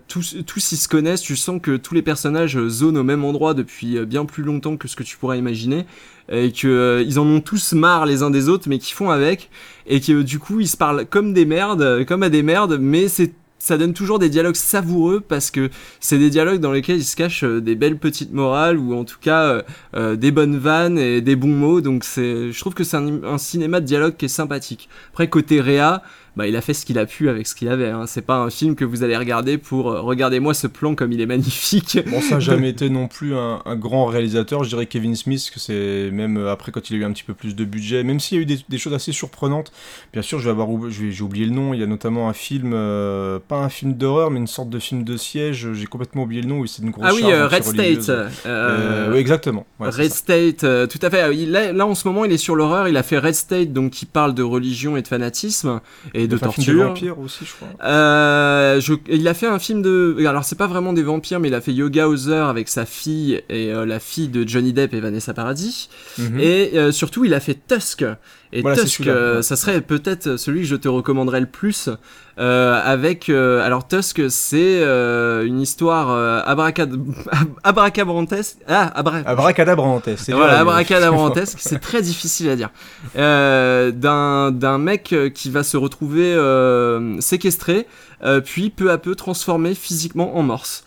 tous 0.07 0.37
tous 0.45 0.71
ils 0.71 0.77
se 0.77 0.87
connaissent. 0.87 1.21
Tu 1.21 1.35
sens 1.35 1.59
que 1.61 1.77
tous 1.77 1.93
les 1.93 2.01
personnages 2.01 2.59
zonent 2.67 2.97
au 2.97 3.03
même 3.03 3.23
endroit 3.23 3.53
depuis 3.53 4.05
bien 4.05 4.25
plus 4.25 4.43
longtemps 4.43 4.77
que 4.77 4.87
ce 4.87 4.95
que 4.95 5.03
tu 5.03 5.17
pourrais 5.17 5.37
imaginer 5.37 5.85
et 6.31 6.51
que 6.51 6.67
euh, 6.67 7.03
ils 7.05 7.19
en 7.19 7.27
ont 7.27 7.41
tous 7.41 7.73
marre 7.73 8.05
les 8.05 8.23
uns 8.23 8.29
des 8.29 8.49
autres, 8.49 8.69
mais 8.69 8.79
qui 8.79 8.93
font 8.93 9.09
avec 9.09 9.49
et 9.85 9.99
que 9.99 10.21
du 10.21 10.39
coup 10.39 10.59
ils 10.59 10.67
se 10.67 10.77
parlent 10.77 11.05
comme 11.05 11.33
des 11.33 11.45
merdes, 11.45 12.05
comme 12.05 12.23
à 12.23 12.29
des 12.29 12.43
merdes, 12.43 12.77
mais 12.79 13.07
c'est 13.07 13.33
ça 13.61 13.77
donne 13.77 13.93
toujours 13.93 14.17
des 14.17 14.29
dialogues 14.29 14.55
savoureux 14.55 15.21
parce 15.25 15.51
que 15.51 15.69
c'est 15.99 16.17
des 16.17 16.31
dialogues 16.31 16.59
dans 16.59 16.71
lesquels 16.71 16.97
il 16.97 17.05
se 17.05 17.15
cache 17.15 17.43
euh, 17.43 17.61
des 17.61 17.75
belles 17.75 17.99
petites 17.99 18.33
morales 18.33 18.79
ou 18.79 18.95
en 18.95 19.03
tout 19.03 19.19
cas 19.21 19.43
euh, 19.43 19.61
euh, 19.95 20.15
des 20.15 20.31
bonnes 20.31 20.57
vannes 20.57 20.97
et 20.97 21.21
des 21.21 21.35
bons 21.35 21.55
mots. 21.55 21.79
Donc 21.79 22.03
c'est, 22.03 22.51
je 22.51 22.59
trouve 22.59 22.73
que 22.73 22.83
c'est 22.83 22.97
un, 22.97 23.23
un 23.23 23.37
cinéma 23.37 23.79
de 23.79 23.85
dialogue 23.85 24.15
qui 24.17 24.25
est 24.25 24.29
sympathique. 24.29 24.89
Après 25.11 25.29
côté 25.29 25.61
Réa, 25.61 26.01
bah 26.38 26.48
il 26.48 26.56
a 26.56 26.62
fait 26.62 26.74
ce 26.74 26.86
qu'il 26.86 26.98
a 26.98 27.06
pu 27.06 27.30
avec 27.30 27.45
ce 27.45 27.56
qu'il 27.56 27.68
avait. 27.68 27.89
Hein. 27.89 28.06
C'est 28.07 28.22
pas 28.22 28.38
un 28.38 28.50
film 28.50 28.75
que 28.75 28.86
vous 28.86 29.04
allez 29.04 29.18
regarder 29.18 29.57
pour 29.57 29.92
euh, 29.92 30.01
regardez-moi 30.01 30.54
ce 30.54 30.68
plan 30.68 30.95
comme 30.95 31.12
il 31.12 31.19
est 31.19 31.25
magnifique. 31.25 32.00
Bon, 32.10 32.22
ça 32.22 32.36
n'a 32.36 32.39
jamais 32.39 32.69
été 32.69 32.89
non 32.89 33.07
plus 33.07 33.36
un, 33.36 33.62
un 33.66 33.75
grand 33.75 34.06
réalisateur. 34.06 34.63
Je 34.63 34.69
dirais 34.69 34.86
Kevin 34.86 35.16
Smith, 35.16 35.51
que 35.54 35.60
c'est 35.60 36.10
même 36.12 36.38
euh, 36.38 36.51
après 36.51 36.72
quand 36.72 36.89
il 36.89 36.95
a 36.95 37.00
eu 37.00 37.04
un 37.04 37.12
petit 37.12 37.23
peu 37.23 37.33
plus 37.33 37.56
de 37.56 37.66
budget, 37.66 38.04
même 38.04 38.19
s'il 38.19 38.38
y 38.38 38.40
a 38.40 38.44
eu 38.44 38.45
des, 38.45 38.59
des 38.68 38.78
choses 38.78 38.94
assez 38.94 39.11
surprenantes. 39.11 39.73
Bien 40.14 40.21
sûr, 40.21 40.40
je 40.40 40.45
vais 40.45 40.52
avoir, 40.52 40.69
j'ai 40.90 41.21
oublié 41.21 41.45
le 41.45 41.52
nom. 41.52 41.73
Il 41.73 41.81
y 41.81 41.83
a 41.83 41.88
notamment 41.88 42.30
un 42.30 42.33
film, 42.33 42.71
euh, 42.73 43.40
pas 43.45 43.57
un 43.57 43.69
film 43.69 43.94
d'horreur, 43.94 44.31
mais 44.31 44.40
une 44.40 44.47
sorte 44.47 44.69
de 44.69 44.80
film 44.80 45.04
de 45.04 45.18
siège. 45.18 45.73
J'ai 45.73 45.85
complètement 45.85 46.23
oublié 46.23 46.42
le 46.42 46.47
nom. 46.47 46.66
c'est 46.66 46.81
une 46.81 46.92
grosse. 46.92 47.07
ah 47.09 47.14
oui, 47.14 47.23
euh, 47.26 47.47
Red 47.47 47.64
anti-religieuse. 47.68 48.04
State. 48.04 49.11
Oui, 49.11 49.18
exactement. 49.18 49.66
Ouais, 49.80 49.90
Red. 49.90 50.11
State, 50.11 50.59
tout 50.59 51.00
à 51.02 51.09
fait. 51.09 51.21
Ah, 51.21 51.31
Là, 51.31 51.73
là, 51.73 51.85
en 51.88 51.95
ce 51.95 52.07
moment, 52.07 52.23
il 52.23 52.31
est 52.31 52.38
sur 52.38 52.56
l'horreur. 52.56 52.88
Il 52.88 52.95
a 52.95 53.04
fait 53.04 53.18
Red 53.18 53.35
State, 53.35 53.73
donc 53.73 53.92
qui 53.92 54.06
parle 54.06 54.33
de 54.33 54.44
religion 54.44 54.95
et 54.95 55.02
de 55.02 55.07
fanatisme 55.07 55.81
et 56.14 56.20
de 56.28 56.35
Il 56.35 56.35
a 56.35 56.40
fait 56.40 56.45
un 56.45 56.51
film 56.51 56.66
torture. 56.78 56.87
vampire 56.87 57.19
aussi, 57.19 57.45
je 57.45 57.51
crois. 57.54 57.68
Euh, 57.87 58.80
je- 58.81 58.94
il 59.09 59.28
a 59.28 59.33
fait 59.33 59.47
un 59.47 59.59
film 59.59 59.81
de. 59.81 60.16
Alors, 60.28 60.44
c'est 60.44 60.57
pas 60.57 60.68
vraiment 60.68 60.94
des 60.94 61.04
vampires, 61.04 61.40
mais 61.40 61.47
il 61.49 61.54
a 61.56 61.61
fait 61.61 61.73
Yoga 61.73 62.07
Hauser 62.07 62.35
avec 62.49 62.68
sa 62.69 62.85
fille 62.85 63.42
et 63.49 63.71
euh, 63.71 63.85
la 63.85 63.99
fille 63.99 64.28
de 64.28 64.47
Johnny 64.47 64.73
Depp 64.73 64.94
et 64.94 64.99
Vanessa 64.99 65.33
Paradis. 65.33 65.90
Mhm. 66.18 66.40
Et 66.40 66.71
euh, 66.75 66.92
surtout, 66.92 67.25
il 67.25 67.33
a 67.33 67.40
fait 67.40 67.57
Tusk. 67.68 68.04
Et 68.53 68.61
Voilà, 68.61 68.81
Tusk, 68.81 69.07
euh, 69.07 69.41
ça 69.41 69.55
serait 69.55 69.79
peut-être 69.81 70.35
celui 70.35 70.61
que 70.61 70.67
je 70.67 70.75
te 70.75 70.89
recommanderais 70.89 71.39
le 71.39 71.45
plus. 71.45 71.89
Euh, 72.39 72.81
avec. 72.83 73.29
euh, 73.29 73.65
alors, 73.65 73.87
Tusk, 73.87 74.29
c'est 74.29 74.81
euh, 74.81 75.45
une 75.45 75.61
histoire 75.61 76.09
euh, 76.11 76.41
abracad... 76.45 76.93
abracabrantesque. 77.63 78.57
Ah, 78.67 78.91
abra... 78.95 79.17
Abracadabrantesque. 79.25 80.23
c'est 80.25 80.33
Voilà, 80.33 80.59
abracadabrantesque, 80.59 81.59
c'est 81.61 81.79
très 81.79 82.01
difficile 82.01 82.49
à 82.49 82.55
dire. 82.55 82.69
Euh, 83.17 83.91
d'un 83.91 84.51
d'un 84.51 84.77
mec 84.77 85.15
qui 85.33 85.49
va 85.49 85.63
se 85.63 85.77
retrouver 85.77 86.33
euh, 86.33 87.19
séquestré, 87.21 87.87
euh, 88.23 88.41
puis 88.41 88.69
peu 88.69 88.91
à 88.91 88.97
peu 88.97 89.15
transformé 89.15 89.75
physiquement 89.75 90.37
en 90.37 90.43
morse. 90.43 90.83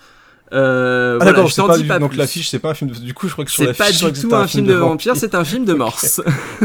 Euh, 0.52 1.14
Ah 1.14 1.24
voilà, 1.24 1.32
d'accord, 1.32 1.48
je 1.48 1.98
donc 2.00 2.10
plus. 2.10 2.18
l'affiche 2.18 2.50
c'est 2.50 2.58
pas 2.58 2.70
un 2.70 2.74
film 2.74 2.90
de... 2.90 2.96
du 2.98 3.14
coup 3.14 3.28
je 3.28 3.32
crois 3.32 3.44
que 3.46 3.50
sur 3.50 3.64
C'est 3.64 3.72
pas 3.76 3.90
je 3.90 4.06
du 4.08 4.20
tout 4.20 4.34
un 4.34 4.46
film 4.46 4.66
de 4.66 4.74
vampire, 4.74 5.16
c'est 5.16 5.34
un 5.34 5.44
film 5.44 5.64
de 5.64 5.72
morse. 5.74 6.20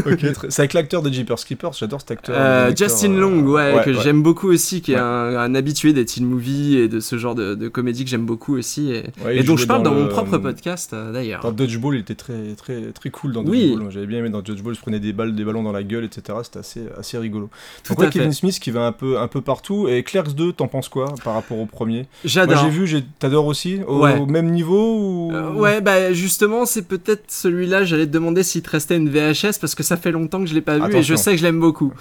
Ok, 0.06 0.32
très- 0.32 0.50
c'est 0.50 0.60
avec 0.62 0.74
l'acteur 0.74 1.02
de 1.02 1.10
Jeepers 1.10 1.36
Keepers, 1.44 1.72
j'adore 1.72 2.00
cet 2.00 2.10
acteur. 2.10 2.36
Euh, 2.38 2.72
Justin 2.76 3.14
euh, 3.14 3.20
Long, 3.20 3.40
ouais, 3.46 3.80
que 3.84 3.90
ouais. 3.90 4.02
j'aime 4.02 4.22
beaucoup 4.22 4.48
aussi, 4.50 4.82
qui 4.82 4.92
est 4.92 4.96
un, 4.98 5.02
un 5.36 5.54
habitué 5.54 5.92
des 5.92 6.04
teen 6.04 6.26
movies 6.26 6.76
et 6.76 6.88
de 6.88 7.00
ce 7.00 7.16
genre 7.16 7.34
de, 7.34 7.54
de 7.54 7.68
comédie 7.68 8.04
que 8.04 8.10
j'aime 8.10 8.26
beaucoup 8.26 8.56
aussi, 8.56 8.92
et, 8.92 9.04
et 9.30 9.42
dont 9.42 9.56
je 9.56 9.66
parle 9.66 9.82
dans, 9.82 9.94
mon 9.94 10.02
le- 10.04 10.08
propre 10.08 10.36
podcast 10.38 10.94
d'ailleurs. 11.12 11.42
Dans 11.42 11.52
Dodgeball, 11.52 11.94
il 11.96 12.00
était 12.00 12.14
très, 12.14 12.54
très, 12.56 12.92
très 12.92 13.10
cool 13.10 13.32
dans 13.32 13.42
Oui. 13.44 13.70
Dodgeball. 13.70 13.90
J'avais 13.92 14.06
bien 14.06 14.18
aimé 14.18 14.28
dans 14.30 14.42
Dodgeball, 14.42 14.74
il 14.74 14.76
se 14.76 14.82
prenait 14.82 15.00
des 15.00 15.12
balles, 15.14 15.34
des 15.34 15.44
ballons 15.44 15.62
dans 15.62 15.72
la 15.72 15.82
gueule, 15.82 16.04
etc. 16.04 16.38
C'était 16.44 16.58
assez, 16.58 16.82
assez 16.98 17.16
rigolo. 17.18 17.48
Tout 17.84 17.94
Donc. 17.94 18.10
Kevin 18.10 18.32
Smith 18.32 18.60
qui 18.60 18.70
va 18.70 18.86
un 18.86 18.92
peu, 18.92 19.18
un 19.18 19.26
peu 19.28 19.40
partout. 19.40 19.88
Et 19.88 20.02
Clerks 20.02 20.34
2, 20.34 20.52
t'en 20.52 20.68
penses 20.68 20.88
quoi 20.88 21.14
par 21.24 21.34
rapport 21.34 21.58
au 21.58 21.66
premier? 21.66 22.06
J'adore. 22.24 22.58
j'ai 22.62 22.70
vu, 22.70 23.02
t'adores 23.18 23.46
aussi 23.46 23.69
au, 23.86 24.00
Ouais. 24.02 24.18
même 24.26 24.50
niveau 24.50 24.96
ou... 24.98 25.32
Euh, 25.32 25.52
ouais, 25.52 25.80
bah 25.80 26.12
justement, 26.12 26.66
c'est 26.66 26.82
peut-être 26.82 27.24
celui-là. 27.28 27.84
J'allais 27.84 28.06
te 28.06 28.12
demander 28.12 28.42
s'il 28.42 28.62
te 28.62 28.70
restait 28.70 28.96
une 28.96 29.08
VHS 29.08 29.58
parce 29.60 29.74
que 29.74 29.82
ça 29.82 29.96
fait 29.96 30.10
longtemps 30.12 30.40
que 30.40 30.46
je 30.46 30.54
l'ai 30.54 30.60
pas 30.60 30.78
vu 30.78 30.84
et 30.84 30.90
je 30.90 30.96
Attention. 31.12 31.16
sais 31.16 31.30
que 31.32 31.36
je 31.38 31.42
l'aime 31.44 31.60
beaucoup. 31.60 31.92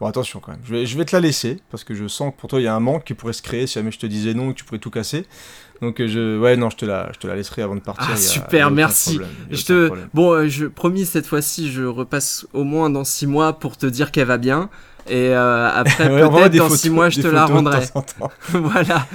Bon, 0.00 0.06
attention 0.06 0.40
quand 0.40 0.52
même. 0.52 0.60
Je 0.64 0.70
vais, 0.74 0.86
je 0.86 0.96
vais 0.96 1.04
te 1.04 1.14
la 1.14 1.20
laisser 1.20 1.58
parce 1.70 1.84
que 1.84 1.92
je 1.94 2.08
sens 2.08 2.32
que 2.34 2.40
pour 2.40 2.48
toi, 2.48 2.58
il 2.58 2.64
y 2.64 2.66
a 2.68 2.74
un 2.74 2.80
manque 2.80 3.04
qui 3.04 3.12
pourrait 3.12 3.34
se 3.34 3.42
créer 3.42 3.66
si 3.66 3.74
jamais 3.74 3.90
je 3.90 3.98
te 3.98 4.06
disais 4.06 4.32
non, 4.32 4.52
que 4.52 4.56
tu 4.56 4.64
pourrais 4.64 4.78
tout 4.78 4.88
casser. 4.90 5.26
Donc, 5.82 6.00
euh, 6.00 6.08
je, 6.08 6.38
ouais, 6.38 6.56
non, 6.56 6.70
je 6.70 6.76
te 6.76 6.86
la, 6.86 7.10
je 7.12 7.18
te 7.18 7.26
la 7.26 7.36
laisserai 7.36 7.60
avant 7.62 7.74
de 7.74 7.80
partir. 7.80 8.06
Ah, 8.10 8.14
a- 8.14 8.16
super, 8.16 8.70
merci. 8.70 9.18
Je 9.50 9.62
te, 9.64 9.86
problème. 9.88 10.08
bon, 10.14 10.32
euh, 10.32 10.48
je 10.48 10.66
promis 10.66 11.04
cette 11.04 11.26
fois-ci, 11.26 11.70
je 11.70 11.82
repasse 11.84 12.46
au 12.54 12.64
moins 12.64 12.88
dans 12.88 13.04
six 13.04 13.26
mois 13.26 13.52
pour 13.58 13.76
te 13.76 13.84
dire 13.86 14.10
qu'elle 14.10 14.26
va 14.26 14.38
bien. 14.38 14.70
Et 15.06 15.34
euh, 15.34 15.70
après, 15.70 16.08
Ouais, 16.10 16.20
peut-être 16.30 16.56
dans 16.56 16.68
photos- 16.68 16.78
six 16.80 16.88
mois, 16.90 17.10
je 17.10 17.20
te 17.20 17.26
la 17.28 17.44
rendrai. 17.44 17.80
voilà. 18.52 19.06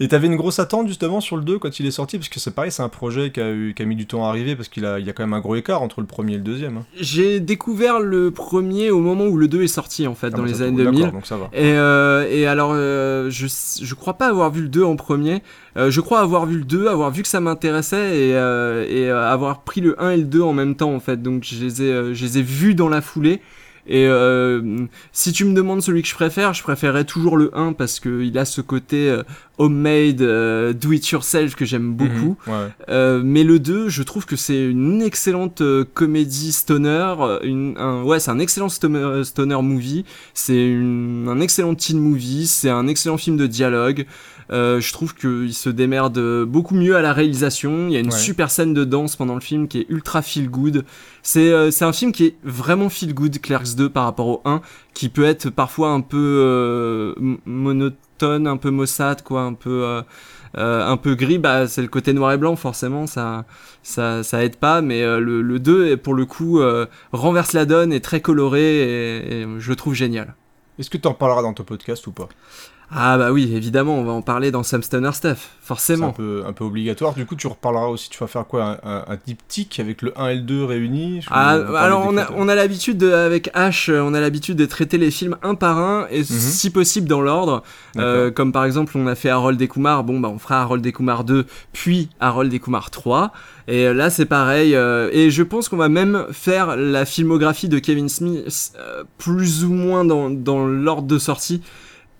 Et 0.00 0.08
t'avais 0.08 0.26
une 0.26 0.34
grosse 0.34 0.58
attente 0.58 0.88
justement 0.88 1.20
sur 1.20 1.36
le 1.36 1.42
2 1.44 1.58
quand 1.60 1.78
il 1.78 1.86
est 1.86 1.92
sorti, 1.92 2.18
parce 2.18 2.28
que 2.28 2.40
c'est 2.40 2.50
pareil, 2.52 2.72
c'est 2.72 2.82
un 2.82 2.88
projet 2.88 3.30
qui 3.30 3.40
a, 3.40 3.50
eu, 3.52 3.74
qui 3.76 3.82
a 3.82 3.86
mis 3.86 3.94
du 3.94 4.06
temps 4.06 4.26
à 4.26 4.28
arriver, 4.28 4.56
parce 4.56 4.68
qu'il 4.68 4.84
a, 4.84 4.98
il 4.98 5.06
y 5.06 5.10
a 5.10 5.12
quand 5.12 5.22
même 5.22 5.34
un 5.34 5.40
gros 5.40 5.54
écart 5.54 5.82
entre 5.82 6.00
le 6.00 6.06
premier 6.08 6.32
et 6.34 6.36
le 6.36 6.42
deuxième. 6.42 6.78
hein. 6.78 6.84
J'ai 7.00 7.38
découvert 7.38 8.00
le 8.00 8.32
premier 8.32 8.90
au 8.90 8.98
moment 8.98 9.24
où 9.26 9.36
le 9.36 9.46
2 9.46 9.62
est 9.62 9.68
sorti, 9.68 10.08
en 10.08 10.16
fait, 10.16 10.28
Ah 10.32 10.36
dans 10.36 10.42
bah, 10.42 10.48
les 10.48 10.62
années 10.62 10.78
d'accord, 10.78 10.92
2000. 10.94 11.12
Donc 11.12 11.26
ça 11.26 11.36
va. 11.36 11.48
Et, 11.52 11.74
euh, 11.74 12.26
et 12.28 12.46
alors, 12.48 12.72
euh, 12.74 13.30
je, 13.30 13.46
je 13.46 13.94
crois 13.94 14.14
pas 14.14 14.26
avoir 14.26 14.50
vu 14.50 14.62
le 14.62 14.68
2 14.68 14.82
en 14.82 14.96
premier. 14.96 15.42
Euh, 15.76 15.92
je 15.92 16.00
crois 16.00 16.18
avoir 16.20 16.46
vu 16.46 16.58
le 16.58 16.64
2, 16.64 16.88
avoir 16.88 17.12
vu 17.12 17.22
que 17.22 17.28
ça 17.28 17.38
m'intéressait 17.40 18.16
et, 18.18 18.34
euh, 18.34 18.84
et 18.88 19.08
avoir 19.10 19.62
pris 19.62 19.80
le 19.80 20.00
1 20.02 20.10
et 20.10 20.16
le 20.16 20.24
2 20.24 20.42
en 20.42 20.52
même 20.52 20.74
temps, 20.74 20.92
en 20.92 21.00
fait. 21.00 21.22
Donc, 21.22 21.44
je 21.44 21.62
les 21.64 21.82
ai, 21.82 22.14
je 22.14 22.24
les 22.24 22.38
ai 22.38 22.42
vus 22.42 22.74
dans 22.74 22.88
la 22.88 23.00
foulée. 23.00 23.40
Et 23.86 24.06
euh, 24.06 24.86
si 25.12 25.32
tu 25.32 25.44
me 25.44 25.54
demandes 25.54 25.82
celui 25.82 26.02
que 26.02 26.08
je 26.08 26.14
préfère, 26.14 26.54
je 26.54 26.62
préférerais 26.62 27.04
toujours 27.04 27.36
le 27.36 27.50
1 27.54 27.74
parce 27.74 28.00
qu'il 28.00 28.36
a 28.38 28.44
ce 28.44 28.60
côté 28.60 29.10
euh, 29.10 29.22
homemade, 29.58 30.22
euh, 30.22 30.72
do 30.72 30.92
it 30.92 31.06
yourself 31.08 31.54
que 31.54 31.64
j'aime 31.64 31.92
beaucoup. 31.92 32.36
Mhm, 32.46 32.52
ouais. 32.52 32.68
Euh, 32.88 33.20
mais 33.22 33.44
le 33.44 33.58
2, 33.58 33.88
je 33.88 34.02
trouve 34.02 34.24
que 34.24 34.36
c'est 34.36 34.64
une 34.64 35.02
excellente 35.02 35.62
comédie 35.92 36.52
stoner. 36.52 37.14
Une, 37.42 37.74
un, 37.76 38.02
ouais, 38.02 38.20
c'est 38.20 38.30
un 38.30 38.38
excellent 38.38 38.70
stoner, 38.70 39.22
stoner 39.24 39.60
movie. 39.60 40.04
C'est 40.32 40.74
un 40.74 41.40
excellent 41.40 41.74
teen 41.74 41.98
movie. 42.00 42.46
C'est 42.46 42.70
un 42.70 42.86
excellent 42.86 43.18
film 43.18 43.36
de 43.36 43.46
dialogue. 43.46 44.06
Euh, 44.50 44.80
je 44.80 44.92
trouve 44.92 45.14
qu'il 45.14 45.54
se 45.54 45.70
démerde 45.70 46.18
beaucoup 46.44 46.74
mieux 46.74 46.96
à 46.96 47.02
la 47.02 47.12
réalisation. 47.12 47.86
Il 47.88 47.92
y 47.92 47.96
a 47.96 48.00
une 48.00 48.06
Ouais. 48.12 48.18
super 48.18 48.50
scène 48.50 48.74
de 48.74 48.84
danse 48.84 49.16
pendant 49.16 49.34
le 49.34 49.40
film 49.40 49.68
qui 49.68 49.78
est 49.80 49.86
ultra 49.88 50.20
feel 50.22 50.50
good. 50.50 50.84
C'est 51.22 51.50
euh, 51.52 51.70
c'est 51.70 51.84
un 51.84 51.92
film 51.92 52.12
qui 52.12 52.26
est 52.26 52.36
vraiment 52.44 52.88
feel 52.88 53.14
good, 53.14 53.40
Clerks 53.40 53.74
2 53.76 53.88
par 53.88 54.04
rapport 54.04 54.26
au 54.28 54.42
1, 54.44 54.60
qui 54.92 55.08
peut 55.08 55.24
être 55.24 55.50
parfois 55.50 55.90
un 55.90 56.00
peu 56.02 56.18
euh, 56.18 57.14
monotone, 57.46 58.46
un 58.46 58.56
peu 58.56 58.70
maussade, 58.70 59.22
quoi, 59.22 59.42
un 59.42 59.54
peu. 59.54 59.82
euh, 59.84 60.02
euh, 60.56 60.86
un 60.86 60.96
peu 60.96 61.16
gris, 61.16 61.38
bah, 61.38 61.66
c'est 61.66 61.82
le 61.82 61.88
côté 61.88 62.12
noir 62.12 62.30
et 62.32 62.36
blanc, 62.38 62.54
forcément, 62.54 63.08
ça, 63.08 63.44
ça, 63.82 64.22
ça 64.22 64.44
aide 64.44 64.54
pas, 64.54 64.82
mais 64.82 65.02
euh, 65.02 65.18
le, 65.18 65.42
le 65.42 65.58
2, 65.58 65.88
est, 65.88 65.96
pour 65.96 66.14
le 66.14 66.26
coup, 66.26 66.60
euh, 66.60 66.86
renverse 67.10 67.54
la 67.54 67.64
donne, 67.64 67.92
est 67.92 67.98
très 67.98 68.20
coloré, 68.20 68.62
et, 68.62 69.40
et 69.40 69.46
je 69.58 69.68
le 69.68 69.74
trouve 69.74 69.94
génial. 69.94 70.36
Est-ce 70.78 70.90
que 70.90 70.96
tu 70.96 71.08
en 71.08 71.14
parleras 71.14 71.42
dans 71.42 71.54
ton 71.54 71.64
podcast 71.64 72.06
ou 72.06 72.12
pas? 72.12 72.28
Ah 72.90 73.18
bah 73.18 73.32
oui, 73.32 73.50
évidemment, 73.54 73.96
on 73.98 74.04
va 74.04 74.12
en 74.12 74.22
parler 74.22 74.50
dans 74.50 74.62
Sam 74.62 74.82
Stoner 74.82 75.10
Stuff, 75.12 75.38
C'est 75.60 75.64
un 75.64 75.66
forcément. 75.66 76.12
peu, 76.12 76.42
un 76.46 76.52
peu 76.52 76.64
obligatoire. 76.64 77.14
Du 77.14 77.26
coup, 77.26 77.34
tu 77.34 77.46
reparleras 77.46 77.86
aussi. 77.86 78.08
Tu 78.10 78.18
vas 78.18 78.26
faire 78.26 78.46
quoi 78.46 78.78
Un, 78.84 78.88
un, 78.88 79.04
un 79.08 79.18
diptyque 79.26 79.80
avec 79.80 80.02
le 80.02 80.12
1 80.20 80.28
et 80.28 80.34
le 80.36 80.40
2 80.42 80.64
réunis 80.64 81.22
Je- 81.22 81.28
Ah, 81.30 81.50
alors 81.78 82.06
on 82.06 82.16
a, 82.18 82.28
on 82.36 82.48
a 82.48 82.54
l'habitude 82.54 82.98
de, 82.98 83.10
avec 83.10 83.52
H, 83.54 83.90
euh, 83.90 84.00
on 84.02 84.14
a 84.14 84.20
l'habitude 84.20 84.56
de 84.56 84.66
traiter 84.66 84.98
les 84.98 85.10
films 85.10 85.36
un 85.42 85.54
par 85.54 85.78
un 85.78 86.06
et 86.10 86.22
si 86.24 86.70
possible 86.70 87.08
dans 87.08 87.20
l'ordre. 87.22 87.62
Euh, 87.96 88.30
comme 88.30 88.52
par 88.52 88.64
exemple, 88.64 88.92
on 88.96 89.06
a 89.06 89.14
fait 89.14 89.30
Harold 89.30 89.60
et 89.60 89.66
Kumar, 89.68 90.04
bon 90.04 90.20
bah 90.20 90.28
on 90.32 90.38
fera 90.38 90.60
Harold 90.60 90.84
et 90.86 90.92
Kumar 90.92 91.24
2, 91.24 91.46
puis 91.72 92.10
Harold 92.20 92.52
et 92.52 92.60
Kumar 92.60 92.90
3. 92.90 93.32
Et 93.66 93.86
euh, 93.86 93.94
là 93.94 94.10
c'est 94.10 94.26
pareil. 94.26 94.74
euh, 94.76 95.08
et 95.12 95.30
je 95.30 95.42
pense 95.42 95.68
qu'on 95.68 95.76
va 95.78 95.88
même 95.88 96.26
faire 96.32 96.76
la 96.76 97.04
filmographie 97.06 97.68
de 97.68 97.78
Kevin 97.78 98.08
Smith 98.08 98.72
euh, 98.78 99.04
plus 99.18 99.64
ou 99.64 99.72
moins 99.72 100.04
dans, 100.04 100.28
dans 100.30 100.66
l'ordre 100.66 101.08
de 101.08 101.18
sortie. 101.18 101.62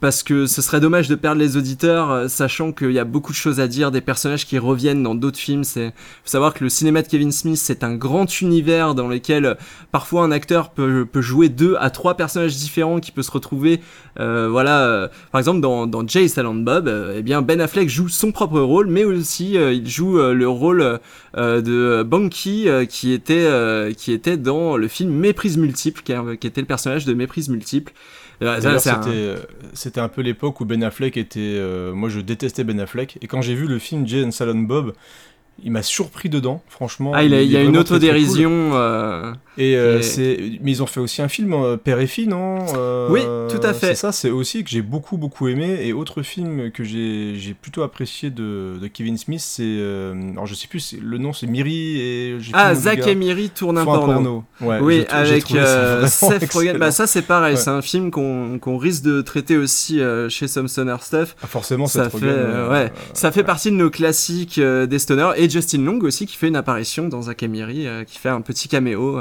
Parce 0.04 0.22
que 0.22 0.44
ce 0.44 0.60
serait 0.60 0.80
dommage 0.80 1.08
de 1.08 1.14
perdre 1.14 1.40
les 1.40 1.56
auditeurs, 1.56 2.10
euh, 2.10 2.28
sachant 2.28 2.72
qu'il 2.72 2.92
y 2.92 2.98
a 2.98 3.04
beaucoup 3.04 3.32
de 3.32 3.38
choses 3.38 3.58
à 3.58 3.68
dire, 3.68 3.90
des 3.90 4.02
personnages 4.02 4.44
qui 4.44 4.58
reviennent 4.58 5.02
dans 5.02 5.14
d'autres 5.14 5.38
films. 5.38 5.64
C'est 5.64 5.94
faut 6.24 6.28
savoir 6.28 6.52
que 6.52 6.62
le 6.62 6.68
cinéma 6.68 7.00
de 7.00 7.08
Kevin 7.08 7.32
Smith, 7.32 7.56
c'est 7.56 7.82
un 7.82 7.94
grand 7.94 8.42
univers 8.42 8.94
dans 8.94 9.08
lequel 9.08 9.46
euh, 9.46 9.54
parfois 9.92 10.24
un 10.24 10.30
acteur 10.30 10.72
peut, 10.72 11.06
peut 11.10 11.22
jouer 11.22 11.48
deux 11.48 11.76
à 11.80 11.88
trois 11.88 12.18
personnages 12.18 12.54
différents 12.54 13.00
qui 13.00 13.12
peut 13.12 13.22
se 13.22 13.30
retrouver. 13.30 13.80
euh, 14.20 14.46
voilà, 14.50 14.82
euh, 14.82 15.08
par 15.32 15.38
exemple 15.38 15.62
dans, 15.62 15.86
dans 15.86 16.06
Jay 16.06 16.28
Silent 16.28 16.52
Bob, 16.52 16.92
eh 17.16 17.22
bien 17.22 17.40
Ben 17.40 17.58
Affleck 17.62 17.88
joue 17.88 18.10
son 18.10 18.30
propre 18.30 18.60
rôle, 18.60 18.88
mais 18.88 19.04
aussi 19.04 19.54
il 19.54 19.88
joue 19.88 20.18
le 20.18 20.46
rôle 20.46 21.00
de 21.34 22.02
Banky 22.02 22.68
qui 22.90 23.12
était 23.14 23.48
qui 23.96 24.12
était 24.12 24.36
dans 24.36 24.76
le 24.76 24.86
film 24.86 25.12
Méprise 25.12 25.56
multiple, 25.56 26.02
qui, 26.02 26.12
qui 26.38 26.46
était 26.46 26.60
le 26.60 26.66
personnage 26.66 27.06
de 27.06 27.14
Méprise 27.14 27.48
multiple. 27.48 27.94
Un- 28.40 28.78
c'était 28.78 29.16
euh, 29.16 29.36
c'était 29.74 30.00
un 30.00 30.08
peu 30.08 30.20
l'époque 30.22 30.60
où 30.60 30.64
Ben 30.64 30.82
Affleck 30.82 31.16
était. 31.16 31.40
euh, 31.40 31.92
moi, 31.92 32.08
je 32.08 32.20
détestais 32.20 32.64
Ben 32.64 32.80
Affleck. 32.80 33.18
Et 33.22 33.26
quand 33.26 33.42
j'ai 33.42 33.54
vu 33.54 33.66
le 33.66 33.78
film 33.78 34.06
Jay 34.06 34.24
and 34.24 34.30
Silent 34.32 34.54
Bob, 34.62 34.92
il 35.62 35.70
m'a 35.70 35.82
surpris 35.82 36.28
dedans, 36.28 36.62
franchement. 36.68 37.12
Ah, 37.14 37.22
il, 37.22 37.32
a- 37.34 37.42
il 37.42 37.50
y 37.50 37.56
a 37.56 37.62
une 37.62 37.70
cool. 37.72 37.78
autodérision. 37.80 38.50
euh, 38.74 39.32
Et 39.56 39.76
euh, 39.76 40.00
Et- 40.18 40.58
mais 40.62 40.72
ils 40.72 40.82
ont 40.82 40.86
fait 40.86 40.98
aussi 41.00 41.22
un 41.22 41.28
film 41.28 41.52
euh, 41.52 41.76
Père 41.76 42.00
et 42.00 42.06
fille, 42.08 42.26
non 42.26 42.58
Euh, 42.76 43.08
Oui, 43.10 43.20
tout 43.48 43.64
à 43.64 43.72
fait. 43.72 43.88
C'est 43.88 43.94
ça, 43.94 44.10
c'est 44.12 44.30
aussi 44.30 44.64
que 44.64 44.70
j'ai 44.70 44.82
beaucoup 44.82 45.16
beaucoup 45.16 45.46
aimé. 45.48 45.78
Et 45.82 45.92
autre 45.92 46.22
film 46.22 46.70
que 46.72 46.82
j'ai, 46.82 47.54
plutôt 47.60 47.82
apprécié 47.82 48.30
de, 48.30 48.78
de 48.82 48.86
Kevin 48.88 49.16
Smith, 49.16 49.40
c'est, 49.40 49.62
euh, 49.64 50.12
alors 50.32 50.46
je 50.46 50.54
sais 50.54 50.66
plus, 50.66 50.96
le 51.00 51.18
nom 51.18 51.32
c'est 51.32 51.46
Miri 51.46 52.00
et 52.00 52.38
Ah, 52.52 52.74
Zach 52.74 53.06
et 53.06 53.14
Miri 53.14 53.48
tournent 53.50 53.78
un 53.78 53.84
Font 53.84 53.94
porno. 54.06 54.44
Ouais, 54.60 54.78
oui, 54.80 55.04
avec 55.08 55.46
ça 55.46 56.06
Seth 56.08 56.50
Rogen. 56.52 56.78
Bah 56.78 56.90
ça 56.90 57.06
c'est 57.06 57.22
pareil, 57.22 57.54
Ouais. 57.54 57.60
c'est 57.60 57.70
un 57.70 57.82
film 57.82 58.10
qu'on 58.10 58.58
qu'on 58.58 58.76
risque 58.76 59.04
de 59.04 59.20
traiter 59.22 59.56
aussi 59.56 60.00
chez 60.30 60.48
Some 60.48 60.66
Stoner 60.68 60.96
Stuff. 61.00 61.36
Ah, 61.42 61.46
forcément, 61.46 61.86
ça 61.86 62.10
Seth 62.10 62.18
fait, 62.20 62.26
Rogen, 62.30 62.70
ouais, 62.70 62.92
ça 63.12 63.30
fait 63.30 63.44
partie 63.44 63.70
de 63.70 63.76
nos 63.76 63.90
classiques 63.90 64.58
des 64.60 64.98
stoners 64.98 65.32
et 65.36 65.48
Justin 65.48 65.82
Long 65.84 66.00
aussi 66.02 66.26
qui 66.26 66.36
fait 66.36 66.48
une 66.48 66.56
apparition 66.56 67.06
dans 67.08 67.22
Zach 67.22 67.42
et 67.42 67.48
Miri, 67.48 67.86
qui 68.06 68.18
fait 68.18 68.28
un 68.30 68.40
petit 68.40 68.68
caméo. 68.68 69.20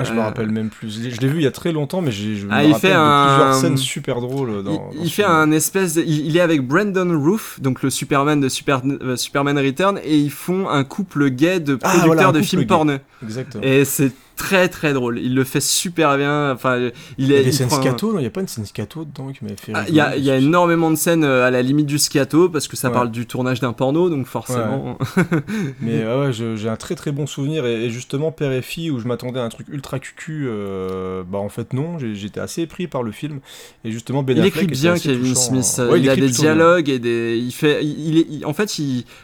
Ah, 0.00 0.04
je 0.04 0.12
me 0.12 0.18
Euh, 0.18 0.22
rappelle 0.22 0.50
même 0.50 0.68
plus. 0.70 0.90
Je 1.10 1.20
l'ai- 1.20 1.28
vu 1.28 1.36
il 1.38 1.42
y 1.42 1.46
a 1.46 1.50
très 1.50 1.72
longtemps, 1.72 2.00
mais 2.00 2.10
j'ai- 2.10 2.36
je 2.36 2.46
me 2.46 2.52
Ah, 2.52 2.64
il 2.64 2.72
rappelle 2.72 2.90
fait 2.90 2.96
de 2.96 3.00
un- 3.00 3.26
plusieurs 3.36 3.54
scènes 3.54 3.76
super 3.76 4.20
drôles. 4.20 4.50
Il- 4.58 4.64
Dans, 4.64 4.90
il, 4.92 4.98
dans 4.98 5.04
ce 5.04 5.10
fait 5.10 5.22
film. 5.22 5.28
un 5.30 5.50
espèce, 5.52 5.94
de- 5.94 6.02
il, 6.06 6.36
est 6.36 6.40
avec 6.40 6.66
Brandon 6.66 7.18
Roof, 7.22 7.60
donc 7.60 7.82
le 7.82 7.90
Superman 7.90 8.40
de 8.40 8.48
Super, 8.48 8.80
euh, 8.84 9.16
Superman 9.16 9.58
Return, 9.58 9.98
et 10.04 10.16
ils 10.18 10.30
font 10.30 10.68
un 10.68 10.84
couple 10.84 11.30
gay 11.30 11.60
de 11.60 11.74
Ah, 11.82 11.88
producteurs 11.88 12.06
voilà, 12.14 12.32
de 12.32 12.42
films 12.42 12.62
gay. 12.62 12.66
porno. 12.66 12.94
Exactement. 13.22 13.62
Et 13.62 13.84
c'est 13.84 14.12
très 14.40 14.68
très 14.68 14.92
drôle. 14.94 15.18
Il 15.18 15.34
le 15.34 15.44
fait 15.44 15.60
super 15.60 16.16
bien. 16.16 16.52
Enfin, 16.52 16.78
il 16.78 16.92
Il 17.18 17.26
y 17.28 17.34
a 17.34 17.38
est. 17.40 17.44
il 17.44 17.52
scènes 17.52 17.68
prend 17.68 17.78
un- 17.78 17.82
scato, 17.82 18.12
non 18.12 18.18
Il 18.18 18.22
n'y 18.22 18.26
a 18.26 18.30
pas 18.30 18.40
une 18.40 18.48
scène 18.48 18.64
scato 18.64 19.04
dedans 19.04 19.30
qui 19.32 19.44
m'avait 19.44 19.56
fait. 19.56 19.72
Ah, 19.74 19.84
Il 19.88 19.94
y, 19.94 20.00
a, 20.00 20.16
y 20.16 20.30
énormément 20.30 20.90
de 20.90 20.96
scènes 20.96 21.24
euh, 21.24 21.46
à 21.46 21.50
la 21.50 21.60
limite 21.62 21.86
du 21.86 21.98
scato 21.98 22.48
parce 22.48 22.66
que 22.68 22.76
ça 22.76 22.88
Ouais. 22.88 22.94
parle 22.94 23.10
du 23.10 23.26
tournage 23.26 23.60
d'un 23.60 23.72
porno, 23.74 24.08
donc 24.08 24.26
forcément. 24.26 24.96
Mais 25.80 26.02
ah 26.04 26.18
ouais, 26.20 26.32
j'ai 26.32 26.68
un 26.68 26.76
très 26.76 26.94
très 26.94 27.12
bon 27.12 27.26
souvenir. 27.26 27.66
Et, 27.66 27.84
et 27.84 27.90
justement, 27.90 28.32
Père 28.32 28.52
et 28.52 28.62
Fille, 28.62 28.90
où 28.90 28.98
je 28.98 29.06
m'attendais 29.06 29.40
à 29.40 29.44
un 29.44 29.48
truc 29.50 29.68
ultra 29.68 29.98
cucu, 29.98 30.46
euh, 30.48 31.22
bah 31.30 31.38
en 31.38 31.48
fait 31.50 31.72
non, 31.74 31.98
j'étais 31.98 32.40
assez 32.40 32.66
pris 32.66 32.86
par 32.86 33.02
le 33.02 33.12
film. 33.12 33.40
Et 33.84 33.92
justement, 33.92 34.22
Ben 34.22 34.36
il 34.36 34.40
Affleck 34.40 34.54
écrit 34.54 34.66
bien 34.66 34.94
Kevin. 34.96 35.34
Smith. 35.34 35.80
Ouais, 35.90 36.00
il, 36.00 36.08
a 36.08 36.14
des 36.16 36.22
bien. 36.22 36.30
dialogues 36.30 36.88
et 36.88 36.98
des. 36.98 37.38
Il 37.38 37.52
fait. 37.52 37.84
Il, 37.84 38.18
est. 38.18 38.44
en 38.44 38.54
fait. 38.54 38.70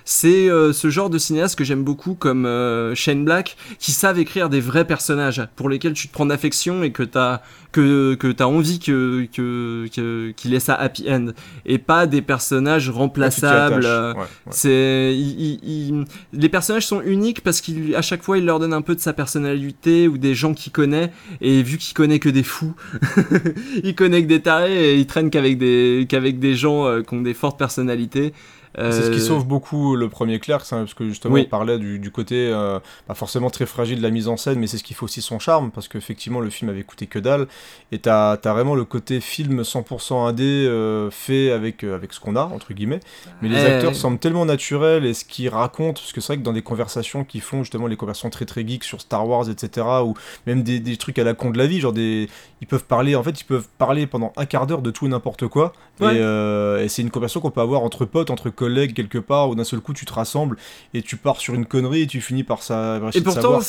C'est 0.04 0.48
euh, 0.50 0.72
ce 0.72 0.90
genre 0.90 1.08
de 1.08 1.18
cinéaste 1.18 1.56
que 1.56 1.64
j'aime 1.64 1.84
beaucoup, 1.84 2.14
comme 2.14 2.46
euh, 2.46 2.94
Shane 2.94 3.24
Black, 3.24 3.56
qui 3.78 3.92
savent 3.92 4.18
écrire 4.18 4.48
des 4.48 4.60
vrais 4.60 4.84
personnages 4.84 5.05
pour 5.56 5.68
lesquels 5.68 5.92
tu 5.92 6.08
te 6.08 6.12
prends 6.12 6.26
d'affection 6.26 6.82
et 6.82 6.90
que 6.92 7.02
t'as 7.02 7.40
que 7.72 8.14
que 8.14 8.28
t'as 8.32 8.46
envie 8.46 8.78
que 8.78 9.26
que 9.32 9.86
qu'il 10.36 10.54
ait 10.54 10.60
sa 10.60 10.74
happy 10.74 11.10
end 11.10 11.28
et 11.64 11.78
pas 11.78 12.06
des 12.06 12.22
personnages 12.22 12.88
remplaçables. 12.90 13.84
Ouais, 13.84 14.20
ouais. 14.20 14.26
C'est, 14.50 15.14
il- 15.16 15.40
il- 15.40 15.60
il- 15.62 16.04
les 16.32 16.48
personnages 16.48 16.86
sont 16.86 17.02
uniques 17.02 17.42
parce 17.42 17.60
qu'à 17.60 18.02
chaque 18.02 18.22
fois 18.22 18.38
il 18.38 18.44
leur 18.46 18.58
donne 18.58 18.72
un 18.72 18.82
peu 18.82 18.94
de 18.94 19.00
sa 19.00 19.12
personnalité 19.12 20.08
ou 20.08 20.16
des 20.18 20.34
gens 20.34 20.54
qu'il 20.54 20.72
connaît 20.72 21.12
et 21.40 21.62
vu 21.62 21.76
qu'il 21.78 21.94
connaît 21.94 22.18
que 22.18 22.28
des 22.28 22.42
fous, 22.42 22.74
il 23.84 23.94
connaît 23.94 24.22
que 24.22 24.28
des 24.28 24.40
tarés 24.42 24.92
et 24.92 24.96
il 24.96 25.06
traîne 25.06 25.30
qu'avec 25.30 25.58
des 25.58 26.06
qu'avec 26.08 26.38
des 26.38 26.54
gens 26.54 26.86
euh, 26.86 27.02
qui 27.02 27.14
ont 27.14 27.22
des 27.22 27.34
fortes 27.34 27.58
personnalités. 27.58 28.32
C'est 28.76 28.92
ce 28.92 29.10
qui 29.10 29.16
Euh, 29.16 29.20
sauve 29.20 29.46
beaucoup 29.46 29.96
le 29.96 30.08
premier 30.08 30.38
Clerks, 30.38 30.72
hein, 30.72 30.80
parce 30.80 30.94
que 30.94 31.08
justement 31.08 31.34
Oui. 31.34 31.44
on 31.46 31.50
parlait 31.50 31.78
du, 31.78 31.98
du 31.98 32.10
côté 32.10 32.50
euh, 32.52 32.78
pas 33.06 33.14
forcément 33.14 33.48
très 33.48 33.64
fragile 33.66 33.98
de 33.98 34.02
la 34.02 34.10
mise 34.10 34.28
en 34.28 34.36
scène, 34.36 34.58
mais 34.58 34.66
c'est 34.66 34.76
ce 34.78 34.84
qui 34.84 34.92
fait 34.94 35.02
aussi 35.02 35.22
son 35.22 35.38
charme, 35.38 35.70
parce 35.70 35.88
qu'effectivement 35.88 36.40
le 36.40 36.50
film 36.50 36.70
avait 36.70 36.82
coûté 36.82 37.06
que 37.06 37.18
dalle, 37.18 37.46
et 37.90 37.98
t'as 37.98 38.32
as 38.32 38.52
vraiment 38.52 38.74
le 38.74 38.84
côté 38.84 39.20
film 39.20 39.62
100% 39.62 40.26
indé 40.28 40.44
euh, 40.44 41.10
fait 41.10 41.50
avec, 41.52 41.84
avec 41.84 42.12
ce 42.12 42.20
qu'on 42.20 42.36
a, 42.36 42.42
entre 42.42 42.74
guillemets, 42.74 43.00
mais 43.40 43.48
les 43.48 43.64
acteurs 43.64 43.94
semblent 43.94 44.18
tellement 44.18 44.44
naturels, 44.44 45.06
et 45.06 45.14
ce 45.14 45.24
qu'ils 45.24 45.48
racontent, 45.48 45.94
parce 46.00 46.12
que 46.12 46.20
c'est 46.20 46.34
vrai 46.34 46.36
que 46.38 46.42
dans 46.42 46.52
des 46.52 46.62
conversations 46.62 47.24
qui 47.24 47.40
font 47.40 47.62
justement 47.62 47.86
les 47.86 47.96
conversations 47.96 48.28
très 48.30 48.44
très 48.44 48.66
geeks 48.66 48.84
sur 48.84 49.00
Star 49.00 49.26
Wars, 49.26 49.48
etc., 49.48 49.86
ou 50.04 50.12
même 50.46 50.62
des, 50.62 50.80
des 50.80 50.96
trucs 50.98 51.18
à 51.18 51.24
la 51.24 51.32
con 51.34 51.50
de 51.50 51.56
la 51.58 51.66
vie, 51.66 51.80
genre 51.80 51.92
des... 51.94 52.28
Ils 52.60 52.66
peuvent 52.66 52.84
parler, 52.84 53.14
en 53.16 53.22
fait 53.22 53.40
ils 53.40 53.44
peuvent 53.44 53.68
parler 53.78 54.06
pendant 54.06 54.32
un 54.36 54.44
quart 54.46 54.66
d'heure 54.66 54.82
de 54.82 54.90
tout 54.90 55.06
et 55.06 55.08
n'importe 55.08 55.48
quoi, 55.48 55.72
Ouais. 55.98 56.16
et, 56.16 56.84
et 56.84 56.88
c'est 56.88 57.00
une 57.00 57.10
conversation 57.10 57.40
qu'on 57.40 57.50
peut 57.50 57.62
avoir 57.62 57.82
entre 57.82 58.04
potes, 58.04 58.28
entre 58.30 58.50
collègues 58.50 58.65
quelque 58.94 59.18
part, 59.18 59.48
où 59.50 59.54
d'un 59.54 59.64
seul 59.64 59.80
coup 59.80 59.92
tu 59.92 60.04
te 60.04 60.12
rassembles 60.12 60.56
et 60.94 61.02
tu 61.02 61.16
pars 61.16 61.36
sur 61.38 61.54
une 61.54 61.66
connerie 61.66 62.02
et 62.02 62.06
tu 62.06 62.20
finis 62.20 62.44
par 62.44 62.62
ça. 62.62 63.00
Et 63.14 63.20
pourtant, 63.20 63.60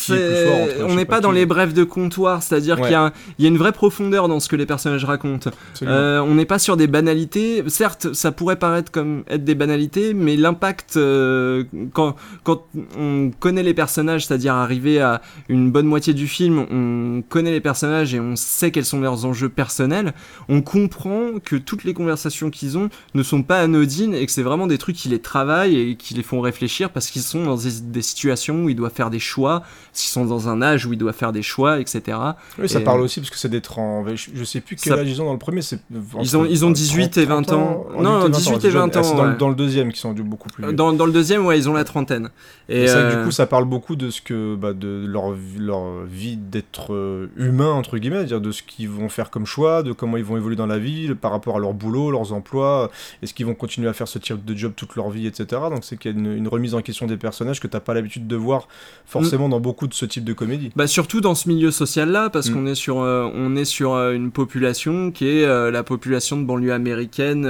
on 0.88 0.96
n'est 0.96 1.06
pas 1.06 1.20
dans 1.20 1.32
les 1.32 1.46
brefs 1.46 1.74
de 1.74 1.84
comptoir, 1.84 2.44
c'est-à-dire 2.44 2.76
Ouais. 2.78 2.84
qu'il 2.84 2.92
y, 2.92 2.96
un- 2.96 3.12
y 3.40 3.46
a 3.46 3.48
une 3.48 3.58
vraie 3.58 3.72
profondeur 3.72 4.28
dans 4.28 4.40
ce 4.40 4.48
que 4.50 4.56
les 4.56 4.66
personnages 4.66 5.06
racontent. 5.06 5.50
Euh, 5.84 6.20
on 6.22 6.36
n'est 6.36 6.46
pas 6.46 6.60
sur 6.60 6.78
des 6.78 6.88
banalités. 6.88 7.64
Certes, 7.68 8.14
ça 8.14 8.32
pourrait 8.32 8.58
paraître 8.58 8.92
comme 8.92 9.24
être 9.30 9.44
des 9.44 9.56
banalités, 9.56 10.14
mais 10.14 10.36
l'impact 10.36 10.98
euh, 10.98 11.64
quand, 11.94 12.16
quand 12.44 12.64
on 12.98 13.32
connaît 13.40 13.64
les 13.64 13.74
personnages, 13.74 14.26
c'est-à-dire 14.26 14.54
arriver 14.56 15.00
à 15.02 15.22
une 15.50 15.72
bonne 15.72 15.86
moitié 15.88 16.14
du 16.14 16.28
film, 16.28 16.66
on 16.72 17.22
connaît 17.28 17.52
les 17.52 17.62
personnages 17.62 18.14
et 18.14 18.20
on 18.20 18.36
sait 18.36 18.72
quels 18.72 18.86
sont 18.86 19.00
leurs 19.00 19.26
enjeux 19.26 19.50
personnels, 19.50 20.14
on 20.50 20.62
comprend 20.62 21.40
que 21.44 21.56
toutes 21.56 21.84
les 21.84 21.94
conversations 21.94 22.50
qu'ils 22.50 22.78
ont 22.78 22.90
ne 23.14 23.24
sont 23.24 23.44
pas 23.44 23.60
anodines 23.60 24.14
et 24.14 24.26
que 24.26 24.32
c'est 24.32 24.44
vraiment 24.44 24.68
des 24.68 24.77
trucs 24.78 24.96
qui 24.96 25.10
les 25.10 25.20
travaillent 25.20 25.76
et 25.78 25.96
qui 25.96 26.14
les 26.14 26.24
font 26.24 26.42
réfléchir 26.42 26.90
parce 26.90 27.08
qu'ils 27.10 27.22
sont 27.22 27.44
dans 27.44 27.56
des, 27.58 27.80
des 27.82 28.02
situations 28.02 28.64
où 28.66 28.70
ils 28.70 28.76
doivent 28.76 28.94
faire 28.94 29.10
des 29.10 29.20
choix, 29.20 29.64
qu'ils 29.94 30.10
sont 30.10 30.26
dans 30.26 30.50
un 30.50 30.62
âge 30.62 30.86
où 30.86 30.94
ils 30.94 30.98
doivent 30.98 31.16
faire 31.16 31.32
des 31.32 31.42
choix, 31.42 31.80
etc. 31.80 32.18
Oui, 32.60 32.70
ça 32.70 32.80
parle 32.82 33.00
euh, 33.02 33.04
aussi 33.04 33.20
parce 33.20 33.30
que 33.30 33.38
c'est 33.38 33.50
des 33.50 33.62
30. 33.62 34.08
Je, 34.16 34.30
je 34.34 34.44
sais 34.44 34.62
plus 34.62 34.76
quel 34.76 34.94
Ça- 34.94 35.00
âge 35.00 35.08
ils 35.10 35.22
ont 35.22 35.26
dans 35.26 35.34
le 35.34 35.40
premier. 35.40 35.62
c'est 35.62 35.80
Ils 36.22 36.38
ont- 36.38 36.46
ils 36.46 36.66
ont 36.66 36.72
18 36.72 37.18
et 37.18 37.26
20 37.26 37.52
ans. 37.54 37.86
Non, 38.00 38.30
18 38.30 38.64
et 38.66 38.70
20 38.70 38.96
Ah, 38.96 39.04
c'est 39.04 39.10
ans, 39.12 39.16
dans, 39.16 39.24
le- 39.24 39.32
ouais. 39.32 39.38
dans 39.38 39.50
le 39.50 39.56
deuxième 39.56 39.92
qui 39.92 40.00
sont 40.00 40.14
du 40.14 40.24
beaucoup 40.24 40.50
plus. 40.50 40.64
vieux. 40.64 40.74
Dans, 40.74 40.94
dans 40.94 41.06
le 41.06 41.12
deuxième, 41.12 41.46
ouais, 41.46 41.58
ils 41.58 41.70
ont 41.70 41.74
la 41.74 41.84
trentaine. 41.84 42.30
Et, 42.70 42.86
vrai 42.86 42.94
que 42.94 42.98
euh, 42.98 43.20
du 43.20 43.26
coup, 43.26 43.32
ça 43.32 43.46
parle 43.48 43.66
beaucoup 43.66 43.96
de 43.96 44.10
ce 44.10 44.22
que, 44.22 44.56
bah, 44.56 44.74
de 44.74 45.06
leur, 45.08 45.32
vie- 45.32 45.60
leur 45.60 46.04
vie 46.06 46.38
d'être 46.38 46.94
euh, 46.94 47.30
humain 47.38 47.72
entre 47.72 47.98
guillemets, 47.98 48.18
c'est-à-dire 48.18 48.42
de 48.42 48.52
ce 48.52 48.62
qu'ils 48.64 48.90
vont 48.90 49.10
faire 49.10 49.30
comme 49.30 49.46
choix, 49.46 49.84
de 49.84 49.92
comment 49.94 50.18
ils 50.18 50.24
vont 50.24 50.38
évoluer 50.38 50.56
dans 50.56 50.66
la 50.68 50.78
vie, 50.80 51.14
par 51.16 51.32
rapport 51.32 51.56
à 51.56 51.60
leur 51.60 51.74
boulot, 51.74 52.12
leurs 52.12 52.34
emplois, 52.34 52.92
est-ce 53.22 53.34
qu'ils 53.34 53.46
vont 53.46 53.56
continuer 53.56 53.88
à 53.88 53.94
faire 53.94 54.08
ce 54.08 54.20
type 54.20 54.44
de 54.46 54.56
job 54.56 54.67
toute 54.76 54.96
leur 54.96 55.10
vie, 55.10 55.28
etc. 55.28 55.62
Donc 55.70 55.84
c'est 55.84 55.98
qu'il 55.98 56.12
y 56.12 56.16
a 56.16 56.18
une, 56.18 56.34
une 56.34 56.48
remise 56.48 56.74
en 56.74 56.82
question 56.82 57.06
des 57.06 57.18
personnages 57.18 57.60
que 57.60 57.68
t'as 57.68 57.80
pas 57.80 57.94
l'habitude 57.94 58.28
de 58.28 58.36
voir 58.36 58.68
forcément 59.06 59.50
dans 59.50 59.60
beaucoup 59.60 59.88
de 59.88 59.94
ce 59.94 60.06
type 60.06 60.24
de 60.24 60.34
comédie. 60.34 60.72
Bah 60.76 60.88
surtout 60.88 61.22
dans 61.22 61.36
ce 61.36 61.48
milieu 61.48 61.72
social 61.72 62.10
là 62.10 62.30
parce 62.30 62.48
Mm. 62.50 62.54
qu'on 62.54 62.66
est 62.68 62.76
sur 62.76 63.02
euh, 63.02 63.30
on 63.34 63.56
est 63.56 63.66
sur 63.66 63.94
euh, 63.94 64.14
une 64.14 64.32
population 64.32 65.12
qui 65.12 65.28
est 65.28 65.46
euh, 65.46 65.72
la 65.72 65.84
population 65.84 66.38
de 66.38 66.46
banlieue 66.46 66.74
américaine 66.74 67.46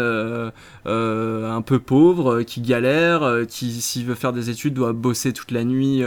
un 0.86 1.62
peu 1.62 1.80
pauvre 1.80 2.44
qui 2.44 2.62
galère 2.62 3.46
qui 3.48 3.82
s'il 3.82 4.06
veut 4.06 4.16
faire 4.16 4.34
des 4.34 4.50
études 4.50 4.74
doit 4.74 4.94
bosser 4.94 5.34
toute 5.34 5.52
la 5.52 5.64
nuit 5.64 6.04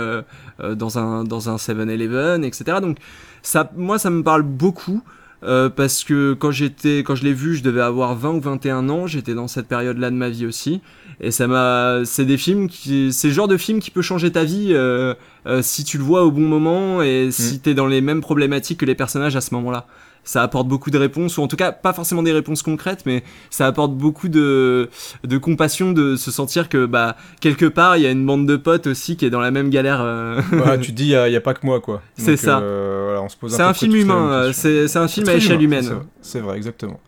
dans 0.59 0.99
un 0.99 1.25
dans 1.25 1.49
un 1.51 1.57
7-Eleven 1.57 2.45
etc 2.45 2.79
donc 2.81 2.99
ça 3.43 3.71
moi 3.77 3.99
ça 3.99 4.11
me 4.11 4.23
parle 4.23 4.43
beaucoup 4.43 5.03
euh, 5.43 5.69
parce 5.71 6.05
que 6.05 6.35
quand 6.35 6.51
j'étais 6.51 6.99
quand 6.99 7.15
je 7.15 7.25
l'ai 7.25 7.33
vu 7.33 7.57
je 7.57 7.63
devais 7.63 7.81
avoir 7.81 8.15
20 8.15 8.31
ou 8.31 8.41
21 8.41 8.89
ans 8.91 9.07
j'étais 9.07 9.35
dans 9.35 9.49
cette 9.49 9.69
période 9.69 9.99
là 9.99 10.11
de 10.11 10.17
ma 10.17 10.29
vie 10.29 10.45
aussi 10.45 10.83
et 11.21 11.31
ça 11.31 11.47
m'a 11.47 12.03
c'est 12.05 12.27
des 12.27 12.37
films 12.37 12.69
qui 12.69 13.13
c'est 13.13 13.29
le 13.29 13.35
genre 13.35 13.49
de 13.49 13.57
film 13.57 13.81
qui 13.81 13.91
peut 13.91 14.03
changer 14.03 14.31
ta 14.31 14.45
vie 14.45 14.69
euh, 14.71 15.15
euh, 15.47 15.63
si 15.63 15.85
tu 15.85 15.97
le 15.97 16.05
vois 16.05 16.25
au 16.25 16.31
bon 16.31 16.43
moment 16.43 17.03
et 17.03 17.31
si 17.31 17.61
t'es 17.61 17.73
dans 17.73 17.87
les 17.87 18.03
mêmes 18.03 18.21
problématiques 18.21 18.81
que 18.81 18.87
les 18.87 18.95
personnages 18.95 19.37
à 19.37 19.41
ce 19.41 19.55
moment-là. 19.55 19.87
Ça 20.23 20.43
apporte 20.43 20.69
beaucoup 20.69 20.91
de 20.91 20.99
réponses, 20.99 21.39
ou 21.39 21.43
en 21.43 21.49
tout 21.49 21.57
cas 21.57 21.73
pas 21.73 21.93
forcément 21.93 22.23
des 22.23 22.33
réponses 22.33 22.63
concrètes, 22.63 23.03
mais 23.07 23.25
ça 23.49 23.67
apporte 23.67 23.93
beaucoup 23.93 24.29
de, 24.29 24.91
de 25.25 25.39
compassion 25.39 25.93
de 25.93 26.17
se 26.17 26.31
sentir 26.31 26.69
que 26.69 26.85
bah 26.87 27.17
quelque 27.41 27.65
part 27.67 27.97
il 27.97 28.03
y 28.03 28.07
a 28.07 28.11
une 28.11 28.25
bande 28.27 28.47
de 28.47 28.57
potes 28.57 28.87
aussi 28.87 29.17
qui 29.17 29.25
est 29.25 29.31
dans 29.31 29.41
la 29.41 29.51
même 29.51 29.71
galère. 29.71 30.01
euh. 30.01 30.41
Ouais, 30.53 30.79
tu 30.81 30.93
te 30.93 30.97
dis, 30.97 31.11
il 31.13 31.31
n'y 31.31 31.37
a, 31.37 31.41
pas 31.41 31.55
que 31.55 31.65
moi, 31.67 31.81
quoi. 31.81 32.03
C'est 32.17 32.37
ça. 32.37 32.61
euh, 32.61 33.05
voilà, 33.07 33.23
on 33.23 33.29
se 33.29 33.37
pose 33.37 33.55
C'est 33.55 33.63
à 33.63 33.67
peu 33.67 33.71
un 33.71 33.75
film 33.75 33.97
humain, 33.97 34.31
euh, 34.31 34.53
c'est 34.53 34.89
c'est 34.89 34.99
un 34.99 35.09
film 35.09 35.29
à 35.29 35.35
échelle 35.35 35.63
humain, 35.63 35.81
humaine. 35.83 36.01
c'est 36.21 36.41
vrai, 36.41 36.53
C'est 36.53 36.57
exactement. 36.59 37.01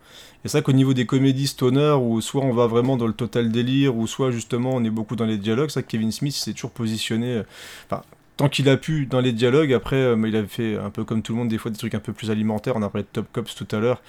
Et 0.45 0.49
c'est 0.49 0.57
vrai 0.57 0.63
qu'au 0.63 0.73
niveau 0.73 0.93
des 0.93 1.05
comédies 1.05 1.47
stoner, 1.47 1.95
où 2.01 2.19
soit 2.19 2.43
on 2.43 2.51
va 2.51 2.67
vraiment 2.67 2.97
dans 2.97 3.07
le 3.07 3.13
total 3.13 3.49
délire, 3.49 3.95
ou 3.95 4.07
soit 4.07 4.29
justement 4.31 4.71
on 4.73 4.83
est 4.83 4.89
beaucoup 4.89 5.15
dans 5.15 5.25
les 5.25 5.37
dialogues, 5.37 5.69
c'est 5.69 5.79
vrai 5.79 5.83
que 5.83 5.91
Kevin 5.91 6.11
Smith 6.11 6.33
s'est 6.33 6.51
toujours 6.53 6.71
positionné, 6.71 7.35
euh, 7.35 7.43
enfin, 7.89 8.01
tant 8.37 8.49
qu'il 8.49 8.67
a 8.69 8.77
pu 8.77 9.05
dans 9.05 9.19
les 9.21 9.31
dialogues, 9.31 9.73
après, 9.73 9.95
euh, 9.97 10.15
il 10.27 10.35
avait 10.35 10.47
fait 10.47 10.75
un 10.77 10.89
peu 10.89 11.03
comme 11.03 11.21
tout 11.21 11.33
le 11.33 11.37
monde, 11.39 11.49
des 11.49 11.57
fois 11.57 11.69
des 11.71 11.77
trucs 11.77 11.93
un 11.95 11.99
peu 11.99 12.13
plus 12.13 12.31
alimentaires, 12.31 12.73
on 12.75 12.81
a 12.81 12.89
parlé 12.89 13.03
de 13.03 13.09
Top 13.13 13.27
Cops 13.31 13.53
tout 13.55 13.67
à 13.75 13.79
l'heure. 13.79 14.01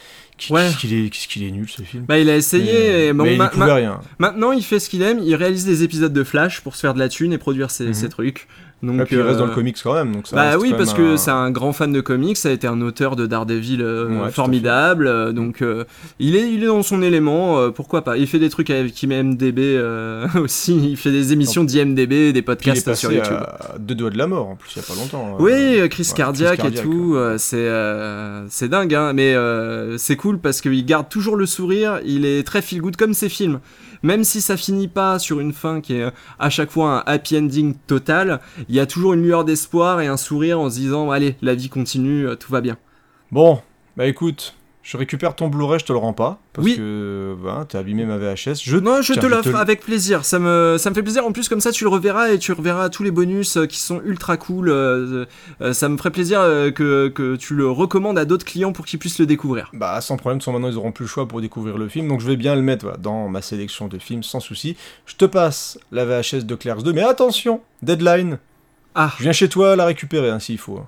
Ouais. 0.51 0.69
Qu'est-ce 0.81 1.29
qu'il 1.29 1.43
est, 1.45 1.51
nul 1.51 1.69
ce 1.69 1.83
film. 1.83 2.05
Bah 2.07 2.19
il 2.19 2.29
a 2.31 2.37
essayé, 2.37 2.73
mais 2.73 3.07
et 3.09 3.13
bon, 3.13 3.25
mais 3.25 3.33
il 3.35 3.39
ma- 3.39 3.49
pouvait 3.49 3.67
ma- 3.67 3.75
rien. 3.75 4.01
maintenant 4.19 4.53
il 4.53 4.63
fait 4.65 4.81
ce 4.81 4.89
qu'il 4.91 5.03
aime, 5.03 5.21
il 5.23 5.35
réalise 5.35 5.65
des 5.67 5.83
épisodes 5.85 6.13
de 6.13 6.25
Flash 6.25 6.61
pour 6.63 6.75
se 6.75 6.81
faire 6.81 6.95
de 6.95 6.99
la 6.99 7.09
thune 7.09 7.33
et 7.33 7.39
produire 7.39 7.71
ses, 7.71 7.87
Mhm. 7.89 7.95
ses 7.95 8.09
trucs. 8.09 8.49
Donc, 8.85 9.01
Et 9.01 9.05
puis 9.05 9.17
il 9.17 9.23
reste 9.23 9.39
dans 9.39 9.47
le 9.47 9.53
euh, 9.53 9.55
comics 9.55 9.77
quand 9.83 9.95
même. 9.95 10.13
Donc 10.13 10.27
ça 10.27 10.37
Bah 10.37 10.59
oui, 10.59 10.75
parce 10.77 10.93
que 10.95 11.15
un- 11.15 11.17
c'est 11.17 11.31
un 11.31 11.51
grand 11.51 11.73
fan 11.73 11.93
de 11.93 12.01
comics, 12.01 12.37
ça 12.37 12.49
a 12.51 12.53
été 12.53 12.67
un 12.67 12.81
auteur 12.81 13.17
de 13.17 13.27
Daredevil 13.27 13.81
euh, 13.83 14.25
Ouais, 14.25 14.31
formidable, 14.31 15.07
euh, 15.07 15.33
donc 15.33 15.63
il, 16.19 16.37
est, 16.37 16.53
il 16.53 16.63
est 16.63 16.67
dans 16.67 16.83
son 16.83 17.03
élément, 17.03 17.71
pourquoi 17.71 18.03
pas. 18.03 18.17
Il 18.17 18.27
fait 18.27 18.39
des 18.39 18.51
trucs 18.51 18.71
avec 18.71 19.03
IMDB 19.03 19.79
aussi, 20.41 20.91
il 20.91 20.97
fait 20.97 21.11
des 21.13 21.33
émissions 21.33 21.65
d'IMDB, 21.65 22.33
des 22.33 22.43
podcasts 22.43 22.95
sur 22.95 23.13
YouTube. 23.13 23.37
à 23.37 23.77
deux 23.79 23.95
doigts 23.95 24.11
de 24.11 24.19
la 24.19 24.27
mort 24.27 24.49
en 24.49 24.57
plus, 24.57 24.71
il 24.77 24.79
y 24.79 24.85
a 24.85 24.87
pas 24.87 24.95
longtemps. 25.01 25.37
Oui, 25.41 25.89
crise 25.89 26.11
ouais, 26.11 26.17
cardiaque 26.17 26.59
crise 26.61 26.79
et 26.79 26.83
tout, 26.83 27.17
c'est 27.39 27.69
c'est 28.49 28.69
dingue, 28.69 28.95
hein, 28.95 29.13
mais 29.13 29.35
c'est 29.99 30.17
cool 30.17 30.39
parce 30.39 30.61
qu'il 30.61 30.85
garde 30.85 31.09
toujours 31.09 31.37
le 31.37 31.47
sourire, 31.47 32.01
il 32.05 32.25
est 32.25 32.45
très 32.47 32.63
feel 32.63 32.81
good 32.81 32.97
comme 32.97 33.15
ses 33.15 33.29
films. 33.29 33.61
Même 34.03 34.23
si 34.23 34.43
ça 34.43 34.59
finit 34.59 34.89
pas 34.89 35.19
sur 35.19 35.41
une 35.41 35.55
fin 35.55 35.81
qui 35.81 35.95
est 35.95 36.05
à 36.39 36.51
chaque 36.51 36.71
fois 36.71 36.99
un 36.99 37.13
happy 37.13 37.39
ending 37.39 37.75
total, 37.87 38.41
il 38.69 38.74
y 38.75 38.81
a 38.81 38.87
toujours 38.87 39.15
une 39.15 39.23
lueur 39.23 39.45
d'espoir 39.45 40.01
et 40.01 40.07
un 40.07 40.17
sourire 40.17 40.61
en 40.61 40.71
se 40.71 40.77
disant 40.77 41.11
allez, 41.11 41.37
la 41.43 41.55
vie 41.55 41.69
continue, 41.69 42.27
euh, 42.27 42.35
tout 42.37 42.51
va 42.53 42.61
bien. 42.61 42.77
Bon, 43.33 43.61
bah 43.97 44.07
écoute, 44.07 44.55
je 44.83 44.97
récupère 44.99 45.35
ton 45.35 45.49
Blu-ray, 45.49 45.81
je 45.81 45.87
te 45.87 45.93
le 45.93 45.99
rends 45.99 46.13
pas. 46.13 46.39
Parce 46.53 46.67
Oui. 46.67 46.77
que 46.77 47.35
bah, 47.43 47.65
t'as 47.69 47.79
abîmé 47.81 48.05
ma 48.05 48.19
VHS. 48.19 48.61
Je, 48.63 48.77
Non, 48.77 49.01
je 49.03 49.15
te 49.15 49.27
l'offre 49.27 49.51
te- 49.51 49.57
avec 49.57 49.81
plaisir. 49.81 50.25
Ça 50.27 50.39
me, 50.39 50.77
ça 50.79 50.91
me 50.91 50.95
fait 50.95 51.03
plaisir. 51.03 51.25
En 51.27 51.33
plus, 51.33 51.49
comme 51.49 51.61
ça, 51.61 51.73
tu 51.73 51.83
le 51.85 51.91
reverras 51.91 52.29
et 52.31 52.39
tu 52.39 52.53
reverras 52.53 52.91
tous 52.91 53.03
les 53.03 53.11
bonus 53.11 53.57
euh, 53.57 53.65
qui 53.67 53.79
sont 53.81 54.01
ultra 54.05 54.37
cool. 54.37 54.69
euh, 54.69 55.25
euh, 55.63 55.73
ça 55.73 55.89
me 55.89 55.97
ferait 55.97 56.11
plaisir 56.11 56.41
que, 56.75 57.09
que 57.09 57.35
tu 57.37 57.55
le 57.55 57.69
recommandes 57.69 58.19
à 58.19 58.25
d'autres 58.27 58.45
clients 58.45 58.73
pour 58.73 58.85
qu'ils 58.85 58.99
puissent 58.99 59.19
le 59.19 59.27
découvrir. 59.27 59.71
Bah 59.73 60.01
sans 60.03 60.17
problème, 60.19 60.41
sans 60.43 60.53
maintenant 60.53 60.69
ils 60.69 60.77
auront 60.77 60.93
plus 60.93 61.05
le 61.05 61.09
choix 61.09 61.27
pour 61.27 61.41
découvrir 61.41 61.79
le 61.79 61.89
film, 61.89 62.07
donc 62.07 62.21
je 62.21 62.27
vais 62.29 62.37
bien 62.37 62.55
le 62.55 62.63
mettre 62.63 62.85
voilà, 62.85 62.99
dans 62.99 63.29
ma 63.29 63.41
sélection 63.43 63.89
de 63.89 63.99
films 63.99 64.23
sans 64.23 64.39
souci. 64.41 64.77
Je 65.07 65.17
te 65.17 65.25
passe 65.25 65.79
la 65.93 66.05
VHS 66.05 66.45
de 66.45 66.55
Clerks 66.55 66.83
2, 66.83 66.93
mais 66.93 67.03
attention, 67.03 67.63
deadline, 67.83 68.39
Ah, 68.95 69.13
je 69.19 69.23
viens 69.25 69.33
chez 69.33 69.49
toi 69.49 69.77
la 69.77 69.85
récupérer 69.87 70.31
hein, 70.31 70.39
s'il 70.39 70.59
faut. 70.59 70.81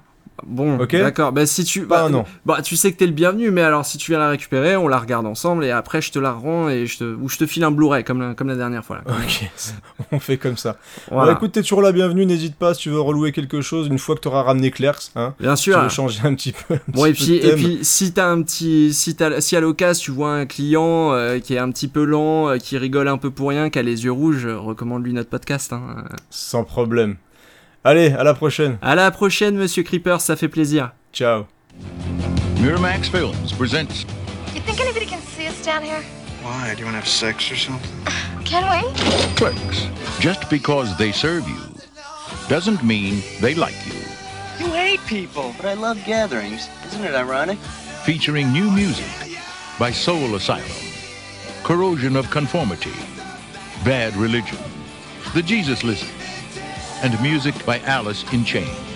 bon, 0.47 0.77
d'accord. 0.77 1.33
Bah, 1.33 1.47
si 1.47 1.65
tu. 1.65 1.87
Bah, 1.87 2.05
un 2.05 2.15
an. 2.15 2.25
Bah, 2.45 2.61
tu 2.63 2.77
sais 2.77 2.93
que 2.93 2.99
t'es 2.99 3.07
le 3.07 3.13
bienvenu, 3.13 3.51
mais 3.51 3.63
alors 3.63 3.85
si 3.87 3.97
tu 3.99 4.13
viens 4.13 4.19
la 4.21 4.29
récupérer, 4.29 4.77
on 4.77 4.87
la 4.87 4.99
regarde 4.99 5.27
ensemble 5.27 5.65
et 5.65 5.71
après 5.71 6.01
je 6.03 6.13
te 6.13 6.19
la 6.19 6.31
rends 6.33 6.69
et 6.69 6.87
je 6.87 6.99
te, 6.99 7.05
ou 7.05 7.29
je 7.29 7.39
te 7.39 7.47
file 7.47 7.65
un 7.65 7.71
Blu-ray 7.71 8.05
comme 8.05 8.21
la, 8.21 8.35
comme 8.35 8.49
la 8.49 8.55
dernière 8.55 8.85
fois. 8.85 8.99
Là. 8.99 9.15
Ok, 9.19 9.51
on 10.13 10.21
fait 10.21 10.37
comme 10.37 10.57
ça. 10.57 10.77
Voilà. 11.11 11.33
Bon, 11.33 11.37
écoute, 11.39 11.53
t'es 11.53 11.63
toujours 11.63 11.81
la 11.83 11.91
bienvenue, 11.91 12.27
n'hésite 12.27 12.55
pas 12.57 12.75
si 12.75 12.83
tu 12.83 12.91
veux 12.91 13.01
relouer 13.01 13.33
quelque 13.33 13.61
chose 13.63 13.89
une 13.89 13.99
fois 13.99 14.15
que 14.15 14.21
t'auras 14.21 14.43
ramené 14.43 14.71
Clerks, 14.71 15.11
hein. 15.17 15.35
Bien 15.41 15.55
Tu 15.55 15.63
sûr. 15.73 15.81
veux 15.83 15.89
changer 15.89 16.21
un 16.25 16.35
petit 16.35 16.53
peu. 16.53 16.75
un 16.75 16.79
Bon 16.89 17.03
petit 17.05 17.37
et 17.37 17.41
puis, 17.41 17.49
et 17.49 17.55
puis 17.55 17.79
si 17.83 18.13
t'as 18.13 18.29
un 18.29 18.43
petit 18.43 18.93
si 18.95 19.17
t'as 19.17 19.41
si 19.41 19.57
à 19.57 19.61
l'occasion 19.61 20.01
tu 20.05 20.11
vois 20.13 20.33
un 20.35 20.47
client 20.47 21.13
euh, 21.13 21.39
qui 21.41 21.55
est 21.55 21.59
un 21.59 21.71
petit 21.71 21.89
peu 21.89 22.05
lent 22.05 22.51
euh, 22.51 22.59
qui 22.59 22.77
rigole 22.79 23.09
un 23.09 23.19
peu 23.19 23.31
pour 23.31 23.49
rien 23.49 23.71
qui 23.71 23.79
a 23.79 23.83
les 23.83 24.05
yeux 24.05 24.13
rouges 24.13 24.47
euh, 24.47 24.59
recommande 24.59 25.03
lui 25.05 25.13
notre 25.15 25.31
podcast 25.31 25.73
hein. 25.73 26.05
Sans 26.31 26.63
problème. 26.63 27.17
Allez, 27.87 28.13
à 28.19 28.25
la 28.25 28.35
prochaine. 28.35 28.79
à 28.83 28.97
la 28.97 29.13
prochaine 29.13 29.55
monsieur 29.57 29.85
Creeper 29.85 30.21
ça 30.21 30.35
fait 30.35 30.49
plaisir 30.49 30.91
Ciao. 31.13 31.47
Miramax 32.61 33.09
Films 33.09 33.53
presents 33.57 34.05
You 34.53 34.61
think 34.63 34.81
anybody 34.81 35.07
can 35.07 35.21
see 35.21 35.47
us 35.47 35.65
down 35.65 35.85
here? 35.85 36.03
Why? 36.43 36.75
Do 36.75 36.81
you 36.81 36.85
want 36.85 36.95
to 36.95 36.99
have 36.99 37.07
sex 37.07 37.49
or 37.53 37.55
something? 37.57 37.89
Can 38.45 38.65
we? 38.69 38.93
Clerks. 39.37 39.87
Just 40.19 40.51
because 40.51 40.97
they 40.99 41.13
serve 41.13 41.47
you 41.49 41.61
doesn't 42.49 42.83
mean 42.83 43.23
they 43.41 43.55
like 43.55 43.77
you. 43.87 43.95
You 44.59 44.73
hate 44.73 45.01
people. 45.07 45.55
But 45.57 45.67
I 45.67 45.75
love 45.75 45.97
gatherings. 46.05 46.69
Isn't 46.89 47.05
it 47.05 47.15
ironic? 47.15 47.59
Featuring 48.05 48.51
new 48.53 48.69
music 48.69 49.07
by 49.79 49.93
Soul 49.93 50.35
Asylum, 50.35 50.65
Corrosion 51.63 52.17
of 52.17 52.29
Conformity, 52.31 52.95
Bad 53.85 54.17
Religion, 54.17 54.59
The 55.35 55.43
Jesus 55.43 55.85
Lizard, 55.85 56.09
and 57.03 57.21
music 57.21 57.65
by 57.67 57.81
Alice 57.81 58.25
in 58.33 58.45
Chains. 58.45 58.96